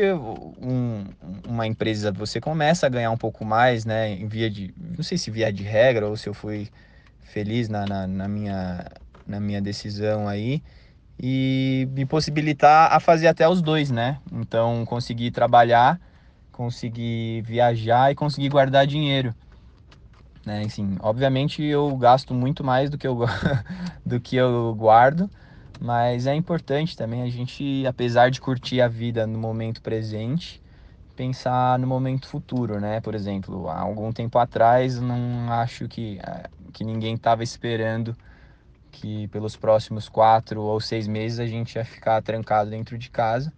[0.61, 1.05] um,
[1.45, 4.11] uma empresa você começa a ganhar um pouco mais, né?
[4.11, 6.69] Em via de, não sei se via de regra ou se eu fui
[7.21, 8.85] feliz na, na, na minha
[9.27, 10.63] na minha decisão aí
[11.21, 14.19] e me possibilitar a fazer até os dois, né?
[14.33, 16.01] Então conseguir trabalhar
[16.59, 19.33] conseguir viajar e conseguir guardar dinheiro.
[20.45, 20.65] Né?
[20.65, 23.21] Assim, obviamente eu gasto muito mais do que eu,
[24.05, 25.31] do que eu guardo,
[25.81, 30.61] mas é importante também a gente, apesar de curtir a vida no momento presente,
[31.15, 33.01] pensar no momento futuro, né?
[33.01, 38.17] Por exemplo, há algum tempo atrás, não acho que, eh, que ninguém estava esperando
[39.01, 43.53] que pelos próximos quatro ou seis meses a gente ia ficar trancado dentro de casa,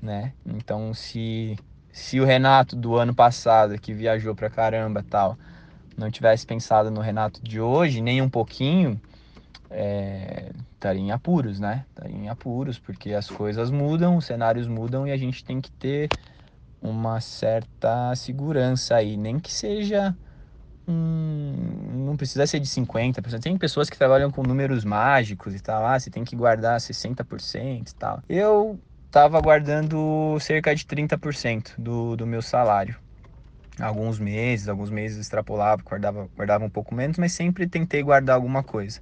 [0.00, 0.32] né?
[0.46, 1.56] Então, se
[1.92, 5.36] se o Renato do ano passado, que viajou pra caramba tal,
[5.96, 8.98] não tivesse pensado no Renato de hoje, nem um pouquinho,
[9.70, 11.84] é, estaria em apuros, né?
[11.90, 15.70] Estaria em apuros, porque as coisas mudam, os cenários mudam e a gente tem que
[15.72, 16.08] ter
[16.80, 20.16] uma certa segurança aí, nem que seja
[20.86, 23.40] um, não precisa ser de 50%.
[23.40, 27.90] Tem pessoas que trabalham com números mágicos e tal, ah, você tem que guardar 60%
[27.90, 28.22] e tal.
[28.28, 32.96] Eu estava guardando cerca de 30% do, do meu salário.
[33.80, 38.62] Alguns meses, alguns meses extrapolava, guardava, guardava um pouco menos, mas sempre tentei guardar alguma
[38.62, 39.00] coisa,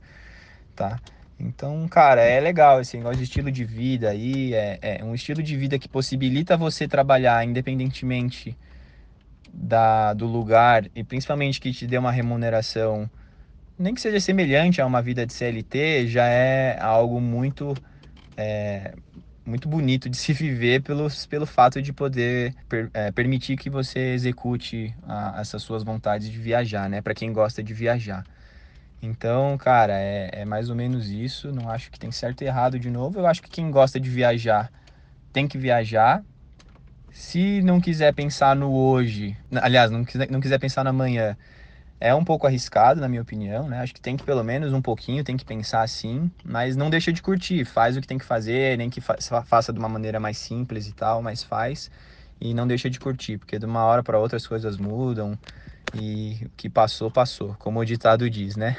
[0.77, 1.01] tá?
[1.39, 5.43] Então, cara, é legal esse negócio de estilo de vida aí, é, é um estilo
[5.43, 8.57] de vida que possibilita você trabalhar independentemente
[9.53, 13.11] da, do lugar e principalmente que te dê uma remuneração,
[13.79, 17.75] nem que seja semelhante a uma vida de CLT, já é algo muito
[18.37, 18.95] é,
[19.45, 24.15] muito bonito de se viver pelos, pelo fato de poder per, é, permitir que você
[24.15, 27.03] execute a, essas suas vontades de viajar, né?
[27.03, 28.25] Para quem gosta de viajar.
[29.03, 31.53] Então, cara, é, é, mais ou menos isso.
[31.53, 33.19] Não acho que tem certo e errado de novo.
[33.19, 34.71] Eu acho que quem gosta de viajar
[35.33, 36.23] tem que viajar.
[37.11, 41.37] Se não quiser pensar no hoje, aliás, não quiser, não quiser pensar no amanhã,
[42.01, 43.81] é um pouco arriscado, na minha opinião, né?
[43.81, 47.13] Acho que tem que pelo menos um pouquinho, tem que pensar assim, mas não deixa
[47.13, 50.19] de curtir, faz o que tem que fazer, nem que fa faça de uma maneira
[50.19, 51.91] mais simples e tal, mas faz
[52.41, 55.39] e não deixa de curtir, porque de uma hora para outra as coisas mudam
[55.95, 58.77] e o que passou, passou, como o ditado diz, né?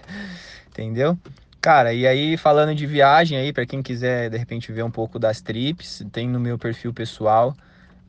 [0.70, 1.18] Entendeu?
[1.62, 5.16] Cara, e aí falando de viagem aí, para quem quiser de repente ver um pouco
[5.16, 7.54] das trips, tem no meu perfil pessoal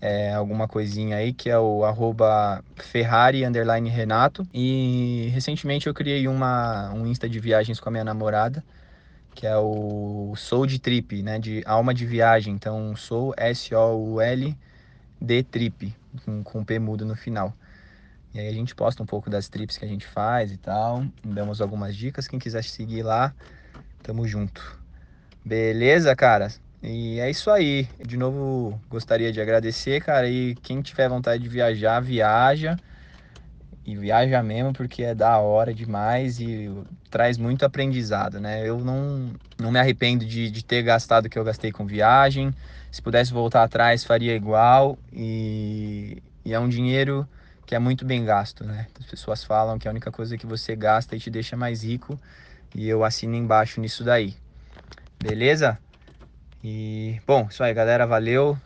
[0.01, 3.43] é, alguma coisinha aí, que é o arroba Ferrari
[3.89, 4.47] Renato.
[4.51, 8.63] E recentemente eu criei uma, um Insta de viagens com a minha namorada,
[9.35, 11.37] que é o Soul de Trip, né?
[11.37, 12.55] De alma de viagem.
[12.55, 14.57] Então, Soul, S-O-U-L,
[15.21, 15.95] D Trip,
[16.25, 17.53] com, com P mudo no final.
[18.33, 21.05] E aí a gente posta um pouco das trips que a gente faz e tal.
[21.23, 22.27] Damos algumas dicas.
[22.27, 23.33] Quem quiser seguir lá,
[24.01, 24.79] tamo junto.
[25.45, 26.47] Beleza, cara?
[26.81, 27.87] E é isso aí.
[28.03, 30.27] De novo, gostaria de agradecer, cara.
[30.27, 32.75] E quem tiver vontade de viajar, viaja.
[33.85, 36.71] E viaja mesmo, porque é da hora demais e
[37.11, 38.67] traz muito aprendizado, né?
[38.67, 42.53] Eu não, não me arrependo de, de ter gastado o que eu gastei com viagem.
[42.89, 44.97] Se pudesse voltar atrás, faria igual.
[45.11, 47.27] E, e é um dinheiro
[47.65, 48.87] que é muito bem gasto, né?
[48.99, 52.19] As pessoas falam que a única coisa que você gasta e te deixa mais rico,
[52.75, 54.35] e eu assino embaixo nisso daí.
[55.21, 55.79] Beleza?
[56.63, 58.57] E bom, isso aí, galera, valeu.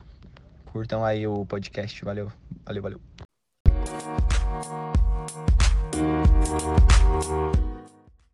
[0.66, 2.32] Curtam aí o podcast, valeu.
[2.66, 3.02] Valeu, valeu.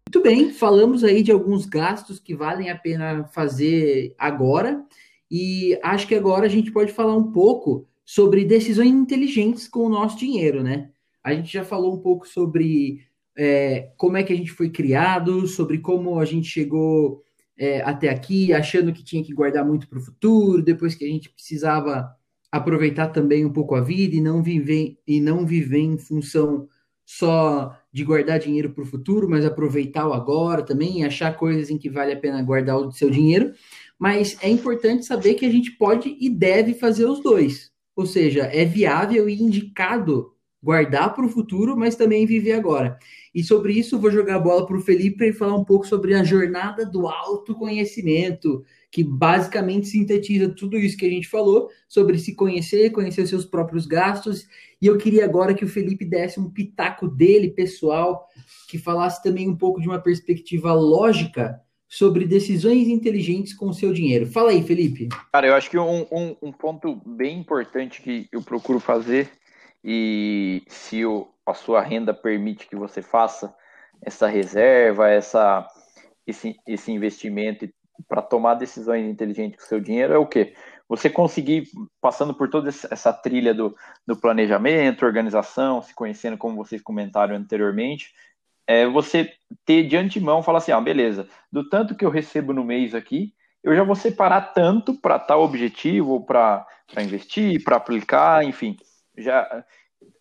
[0.07, 4.83] Muito bem, falamos aí de alguns gastos que valem a pena fazer agora.
[5.29, 9.89] E acho que agora a gente pode falar um pouco sobre decisões inteligentes com o
[9.89, 10.89] nosso dinheiro, né?
[11.23, 13.01] A gente já falou um pouco sobre
[13.37, 17.23] é, como é que a gente foi criado, sobre como a gente chegou
[17.57, 21.07] é, até aqui, achando que tinha que guardar muito para o futuro, depois que a
[21.07, 22.13] gente precisava
[22.51, 26.67] aproveitar também um pouco a vida e não viver e não viver em função
[27.05, 31.77] só de guardar dinheiro para o futuro, mas aproveitar o agora também, achar coisas em
[31.77, 33.53] que vale a pena guardar o seu dinheiro.
[33.99, 37.72] Mas é importante saber que a gente pode e deve fazer os dois.
[37.95, 40.33] Ou seja, é viável e indicado
[40.63, 42.97] guardar para o futuro, mas também viver agora.
[43.35, 45.85] E sobre isso, vou jogar a bola para o Felipe para ele falar um pouco
[45.85, 52.17] sobre a jornada do autoconhecimento, que basicamente sintetiza tudo isso que a gente falou sobre
[52.17, 54.47] se conhecer, conhecer seus próprios gastos.
[54.81, 58.25] E eu queria agora que o Felipe desse um pitaco dele, pessoal,
[58.69, 61.59] que falasse também um pouco de uma perspectiva lógica
[61.97, 64.25] sobre decisões inteligentes com o seu dinheiro.
[64.25, 65.09] Fala aí, Felipe.
[65.31, 69.29] Cara, eu acho que um, um, um ponto bem importante que eu procuro fazer,
[69.83, 73.53] e se o, a sua renda permite que você faça
[74.01, 75.67] essa reserva, essa,
[76.25, 77.69] esse, esse investimento
[78.09, 80.55] para tomar decisões inteligentes com o seu dinheiro, é o quê?
[80.89, 81.67] Você conseguir,
[82.01, 83.75] passando por toda essa trilha do,
[84.05, 88.13] do planejamento, organização, se conhecendo, como vocês comentaram anteriormente,
[88.67, 89.31] é você
[89.65, 93.33] ter de antemão, falar assim, ah, beleza, do tanto que eu recebo no mês aqui,
[93.63, 96.65] eu já vou separar tanto para tal objetivo, para
[96.99, 98.75] investir, para aplicar, enfim,
[99.17, 99.63] já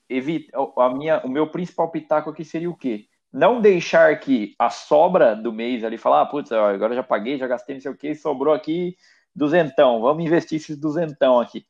[0.09, 3.07] evita a minha, o meu principal pitaco aqui seria o quê?
[3.33, 7.47] Não deixar que a sobra do mês ali falar, ah, putz, agora já paguei, já
[7.47, 8.97] gastei não sei o que, sobrou aqui
[9.35, 11.65] duzentão, vamos investir esses duzentão aqui.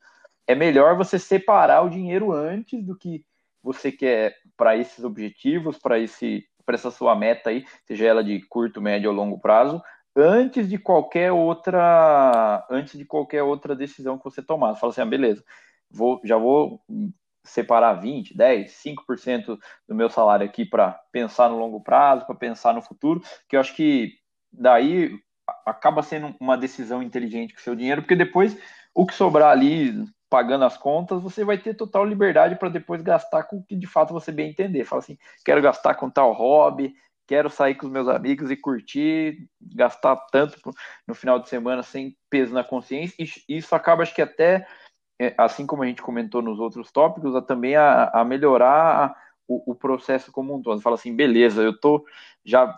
[0.45, 3.23] É melhor você separar o dinheiro antes do que
[3.63, 8.41] você quer para esses objetivos, para esse para essa sua meta aí, seja ela de
[8.47, 9.81] curto, médio ou longo prazo,
[10.15, 14.75] antes de qualquer outra antes de qualquer outra decisão que você tomar.
[14.75, 15.43] Fala assim, ah, beleza,
[15.89, 16.81] vou, já vou
[17.43, 22.73] separar 20, 10, 5% do meu salário aqui para pensar no longo prazo, para pensar
[22.73, 24.13] no futuro, que eu acho que
[24.51, 25.19] daí
[25.65, 28.57] acaba sendo uma decisão inteligente com o seu dinheiro, porque depois
[28.95, 33.43] o que sobrar ali pagando as contas, você vai ter total liberdade para depois gastar
[33.43, 34.83] com o que de fato você bem entender.
[34.83, 35.15] Fala assim,
[35.45, 36.91] quero gastar com tal hobby,
[37.27, 40.57] quero sair com os meus amigos e curtir, gastar tanto
[41.07, 43.15] no final de semana sem peso na consciência.
[43.23, 44.65] E isso acaba, acho que até,
[45.21, 49.15] é, assim como a gente comentou nos outros tópicos, a, também a, a melhorar
[49.47, 50.81] o, o, processo como um todo.
[50.81, 52.03] Fala assim, beleza, eu tô
[52.43, 52.75] já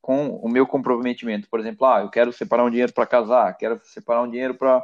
[0.00, 3.78] com o meu comprometimento, por exemplo, ah, eu quero separar um dinheiro para casar, quero
[3.84, 4.82] separar um dinheiro para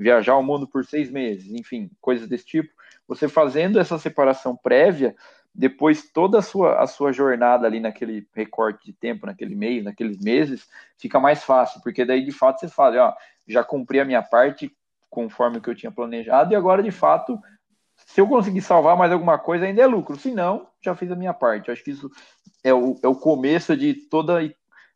[0.00, 2.72] viajar o mundo por seis meses, enfim, coisas desse tipo.
[3.06, 5.14] Você fazendo essa separação prévia,
[5.54, 10.18] depois toda a sua, a sua jornada ali naquele recorte de tempo, naquele mês, naqueles
[10.18, 13.14] meses, fica mais fácil, porque daí de fato você fala, ó,
[13.46, 14.74] já cumpri a minha parte
[15.10, 17.38] conforme o que eu tinha planejado, e agora de fato,
[17.96, 21.16] se eu conseguir salvar mais alguma coisa, ainda é lucro, se não, já fiz a
[21.16, 21.68] minha parte.
[21.68, 22.10] Eu acho que isso
[22.64, 24.40] é o, é o começo de toda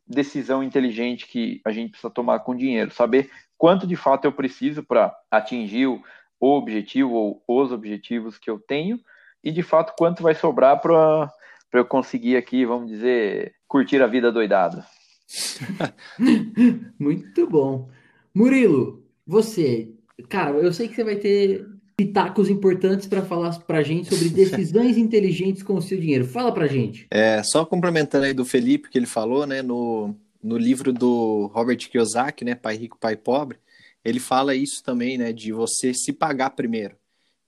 [0.07, 4.83] decisão inteligente que a gente precisa tomar com dinheiro, saber quanto de fato eu preciso
[4.83, 6.01] para atingir o,
[6.39, 8.99] objetivo ou os objetivos que eu tenho
[9.43, 11.31] e de fato quanto vai sobrar para
[11.73, 14.83] eu conseguir aqui, vamos dizer, curtir a vida doidado.
[16.99, 17.89] Muito bom.
[18.33, 19.91] Murilo, você,
[20.29, 21.65] cara, eu sei que você vai ter
[21.97, 26.25] pitacos importantes para falar para a gente sobre decisões inteligentes com o seu dinheiro.
[26.25, 27.07] Fala para a gente.
[27.09, 31.77] É, só complementando aí do Felipe que ele falou, né, no, no livro do Robert
[31.77, 33.57] Kiyosaki, né, Pai Rico, Pai Pobre,
[34.03, 36.95] ele fala isso também, né, de você se pagar primeiro.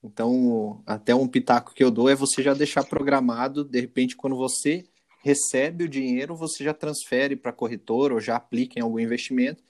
[0.04, 4.36] Então, até um pitaco que eu dou é você já deixar programado, de repente, quando
[4.36, 4.86] você
[5.24, 9.62] recebe o dinheiro, você já transfere para corretor ou já aplica em algum investimento,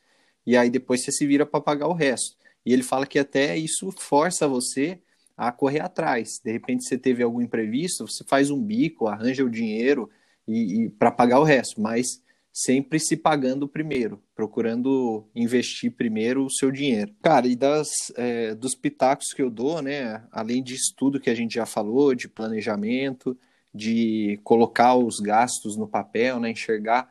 [0.46, 2.38] e aí depois você se vira para pagar o resto.
[2.68, 5.00] E ele fala que até isso força você
[5.38, 6.42] a correr atrás.
[6.44, 10.10] De repente você teve algum imprevisto, você faz um bico, arranja o dinheiro
[10.46, 16.52] e, e para pagar o resto, mas sempre se pagando primeiro, procurando investir primeiro o
[16.52, 17.14] seu dinheiro.
[17.22, 17.88] Cara, e das,
[18.18, 22.14] é, dos pitacos que eu dou, né, além de estudo que a gente já falou,
[22.14, 23.38] de planejamento,
[23.74, 27.10] de colocar os gastos no papel, né, enxergar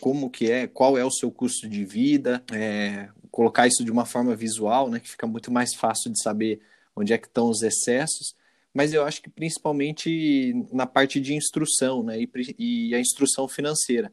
[0.00, 4.04] como que é, qual é o seu custo de vida, é, colocar isso de uma
[4.04, 6.60] forma visual, né, que fica muito mais fácil de saber
[6.94, 8.34] onde é que estão os excessos,
[8.74, 14.12] mas eu acho que principalmente na parte de instrução, né, e, e a instrução financeira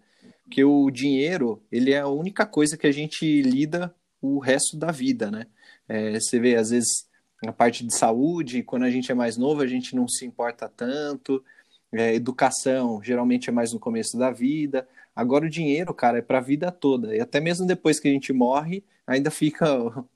[0.50, 4.92] que o dinheiro ele é a única coisa que a gente lida o resto da
[4.92, 5.48] vida, né?
[5.88, 7.08] É, você vê às vezes
[7.46, 10.70] a parte de saúde, quando a gente é mais novo a gente não se importa
[10.70, 11.44] tanto.
[11.92, 14.88] É, educação geralmente é mais no começo da vida.
[15.16, 17.16] Agora o dinheiro, cara, é para a vida toda.
[17.16, 19.66] E até mesmo depois que a gente morre, ainda fica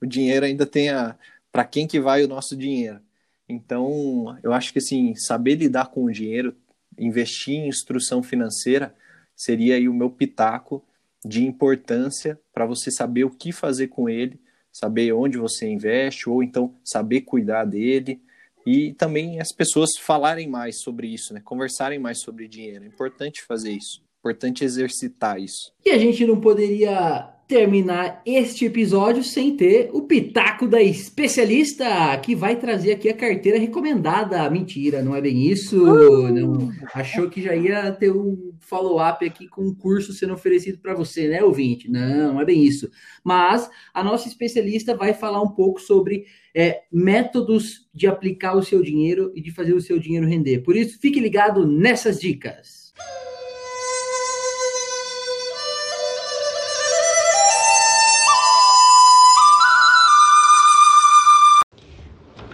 [0.00, 1.16] o dinheiro ainda tem a
[1.52, 3.00] para quem que vai o nosso dinheiro.
[3.48, 6.54] Então, eu acho que assim, saber lidar com o dinheiro,
[6.96, 8.94] investir em instrução financeira
[9.34, 10.84] seria aí o meu pitaco
[11.24, 14.40] de importância para você saber o que fazer com ele,
[14.72, 18.22] saber onde você investe, ou então saber cuidar dele.
[18.66, 21.40] E também as pessoas falarem mais sobre isso, né?
[21.40, 22.84] conversarem mais sobre dinheiro.
[22.84, 25.72] É importante fazer isso, importante exercitar isso.
[25.84, 32.32] E a gente não poderia terminar este episódio sem ter o pitaco da especialista que
[32.32, 34.48] vai trazer aqui a carteira recomendada.
[34.48, 35.82] Mentira, não é bem isso.
[35.82, 36.32] Uh!
[36.32, 40.94] Não achou que já ia ter um follow-up aqui com um curso sendo oferecido para
[40.94, 41.90] você, né, ouvinte?
[41.90, 42.88] Não, não é bem isso.
[43.24, 48.80] Mas a nossa especialista vai falar um pouco sobre é, métodos de aplicar o seu
[48.80, 50.60] dinheiro e de fazer o seu dinheiro render.
[50.60, 52.92] Por isso, fique ligado nessas dicas.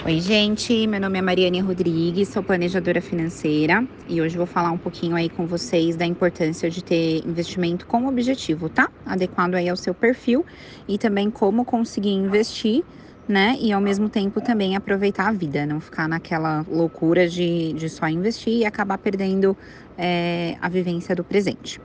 [0.07, 0.87] Oi, gente.
[0.87, 5.29] Meu nome é Mariane Rodrigues, sou planejadora financeira e hoje vou falar um pouquinho aí
[5.29, 8.89] com vocês da importância de ter investimento com objetivo, tá?
[9.05, 10.47] Adequado aí ao seu perfil
[10.87, 12.85] e também como conseguir investir,
[13.27, 13.57] né?
[13.61, 18.07] E ao mesmo tempo também aproveitar a vida, não ficar naquela loucura de, de só
[18.07, 19.57] investir e acabar perdendo
[19.99, 21.81] é, a vivência do presente.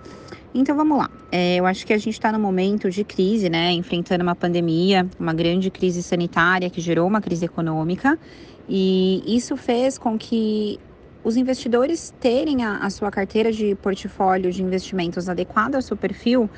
[0.54, 1.10] Então vamos lá.
[1.32, 3.72] É, eu acho que a gente está num momento de crise, né?
[3.72, 8.20] Enfrentando uma pandemia, uma grande crise sanitária que gerou uma crise econômica,
[8.68, 10.78] e isso fez com que
[11.24, 16.49] os investidores terem a, a sua carteira de portfólio de investimentos adequada ao seu perfil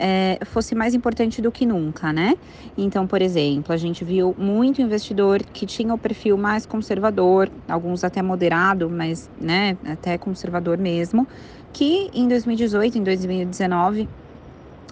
[0.00, 2.32] é, fosse mais importante do que nunca, né?
[2.76, 8.02] Então, por exemplo, a gente viu muito investidor que tinha o perfil mais conservador, alguns
[8.02, 11.28] até moderado, mas né, até conservador mesmo,
[11.70, 14.08] que em 2018, em 2019,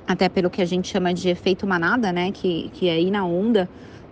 [0.07, 3.25] até pelo que a gente chama de efeito manada, né, que, que é ir na
[3.25, 3.69] onda,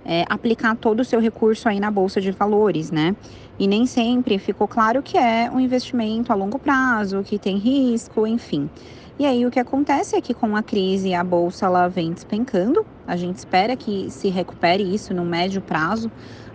[0.07, 3.17] é, aplicar todo o seu recurso aí na bolsa de valores, né?
[3.59, 8.25] E nem sempre ficou claro que é um investimento a longo prazo, que tem risco,
[8.25, 8.71] enfim.
[9.19, 12.87] E aí o que acontece é que com a crise a bolsa ela vem despencando.
[13.07, 16.11] A gente espera que se recupere isso no médio prazo,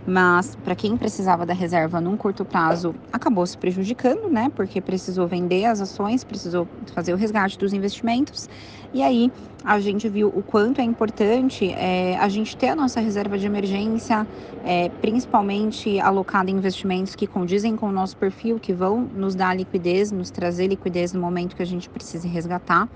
[0.05, 4.47] mas para quem precisava da reserva num curto prazo, acabou se prejudicando, né?
[4.55, 8.47] Porque precisou vender as ações, precisou fazer o resgate dos investimentos.
[8.93, 9.31] E aí
[9.63, 13.45] a gente viu o quanto é importante é, a gente ter a nossa reserva de
[13.45, 14.27] emergência,
[14.65, 19.55] é, principalmente alocada em investimentos que condizem com o nosso perfil, que vão nos dar
[19.55, 22.89] liquidez, nos trazer liquidez no momento que a gente precise resgatar.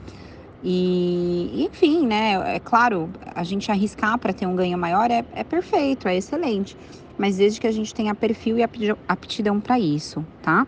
[0.63, 2.55] E, enfim, né?
[2.55, 6.75] É claro, a gente arriscar para ter um ganho maior é, é perfeito, é excelente.
[7.17, 8.63] Mas desde que a gente tenha perfil e
[9.07, 10.67] aptidão para isso, tá?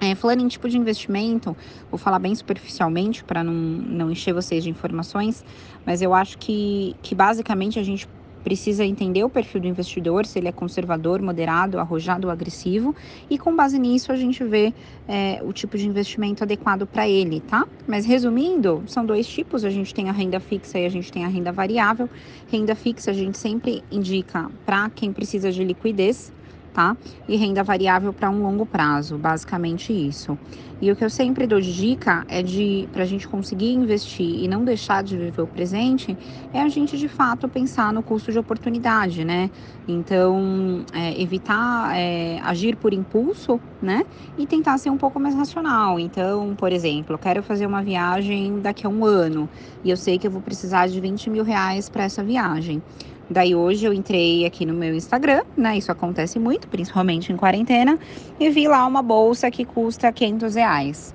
[0.00, 1.56] É, falando em tipo de investimento,
[1.90, 5.42] vou falar bem superficialmente para não, não encher vocês de informações,
[5.86, 8.06] mas eu acho que, que basicamente a gente
[8.46, 12.94] precisa entender o perfil do investidor, se ele é conservador, moderado, arrojado ou agressivo,
[13.28, 14.72] e com base nisso a gente vê
[15.08, 17.66] é, o tipo de investimento adequado para ele, tá?
[17.88, 21.24] Mas resumindo, são dois tipos: a gente tem a renda fixa e a gente tem
[21.24, 22.08] a renda variável.
[22.46, 26.32] Renda fixa a gente sempre indica para quem precisa de liquidez
[26.76, 26.94] tá?
[27.26, 30.38] E renda variável para um longo prazo, basicamente isso.
[30.78, 34.44] E o que eu sempre dou de dica é de, para a gente conseguir investir
[34.44, 36.14] e não deixar de viver o presente,
[36.52, 39.48] é a gente de fato pensar no custo de oportunidade, né?
[39.88, 44.02] Então, é, evitar é, agir por impulso, né?
[44.36, 45.98] E tentar ser um pouco mais racional.
[45.98, 49.48] Então, por exemplo, eu quero fazer uma viagem daqui a um ano
[49.82, 52.82] e eu sei que eu vou precisar de 20 mil reais para essa viagem.
[53.28, 55.76] Daí hoje eu entrei aqui no meu Instagram, né?
[55.76, 57.98] Isso acontece muito, principalmente em quarentena,
[58.38, 61.14] e vi lá uma bolsa que custa 500 reais.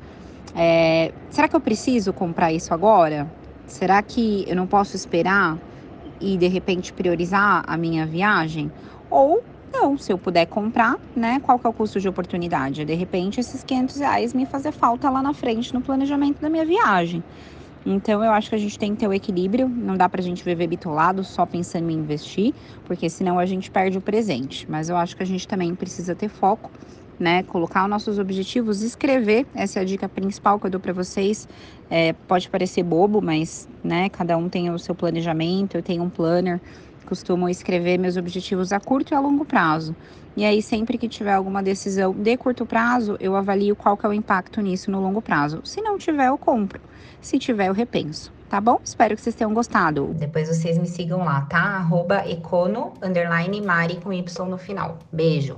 [0.53, 3.32] É, será que eu preciso comprar isso agora?
[3.66, 5.57] Será que eu não posso esperar
[6.20, 8.70] e de repente priorizar a minha viagem?
[9.09, 9.41] Ou
[9.74, 11.39] não, se eu puder comprar, né?
[11.41, 12.84] Qual que é o custo de oportunidade?
[12.84, 16.66] De repente esses 500 reais me fazer falta lá na frente no planejamento da minha
[16.66, 17.24] viagem.
[17.86, 20.43] Então eu acho que a gente tem que ter o equilíbrio, não dá pra gente
[20.43, 22.53] viver bitolado só pensando em investir,
[22.84, 24.69] porque senão a gente perde o presente.
[24.69, 26.71] Mas eu acho que a gente também precisa ter foco,
[27.19, 27.43] né?
[27.43, 31.47] Colocar os nossos objetivos, escrever, essa é a dica principal que eu dou para vocês.
[31.89, 36.09] É, pode parecer bobo, mas né, cada um tem o seu planejamento, eu tenho um
[36.09, 36.61] planner,
[37.05, 39.95] costumo escrever meus objetivos a curto e a longo prazo.
[40.36, 44.09] E aí, sempre que tiver alguma decisão de curto prazo, eu avalio qual que é
[44.09, 45.59] o impacto nisso no longo prazo.
[45.65, 46.82] Se não tiver, eu compro.
[47.22, 48.32] Se tiver, eu repenso.
[48.49, 48.82] Tá bom?
[48.84, 50.07] Espero que vocês tenham gostado.
[50.13, 51.61] Depois vocês me sigam lá, tá?
[51.78, 54.99] Arroba econo, underline, Mari com Y no final.
[55.11, 55.57] Beijo.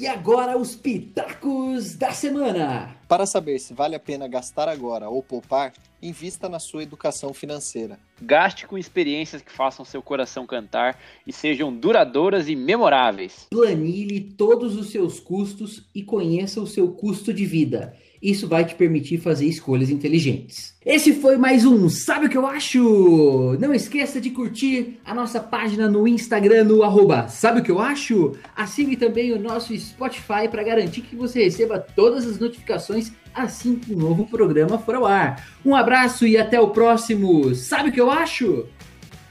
[0.00, 2.96] E agora os pitacos da semana.
[3.08, 7.98] Para saber se vale a pena gastar agora ou poupar, invista na sua educação financeira.
[8.22, 10.96] Gaste com experiências que façam seu coração cantar
[11.26, 13.48] e sejam duradouras e memoráveis.
[13.50, 17.96] Planilhe todos os seus custos e conheça o seu custo de vida.
[18.22, 20.74] Isso vai te permitir fazer escolhas inteligentes.
[20.84, 23.56] Esse foi mais um Sabe o que eu acho?
[23.60, 27.78] Não esqueça de curtir a nossa página no Instagram no arroba Sabe o que eu
[27.78, 28.32] acho?
[28.56, 33.92] Assine também o nosso Spotify para garantir que você receba todas as notificações assim que
[33.92, 35.46] o um novo programa for ao ar.
[35.64, 38.66] Um abraço e até o próximo Sabe o que eu acho?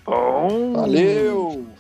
[0.05, 0.73] Bom.
[0.73, 1.76] Valeu!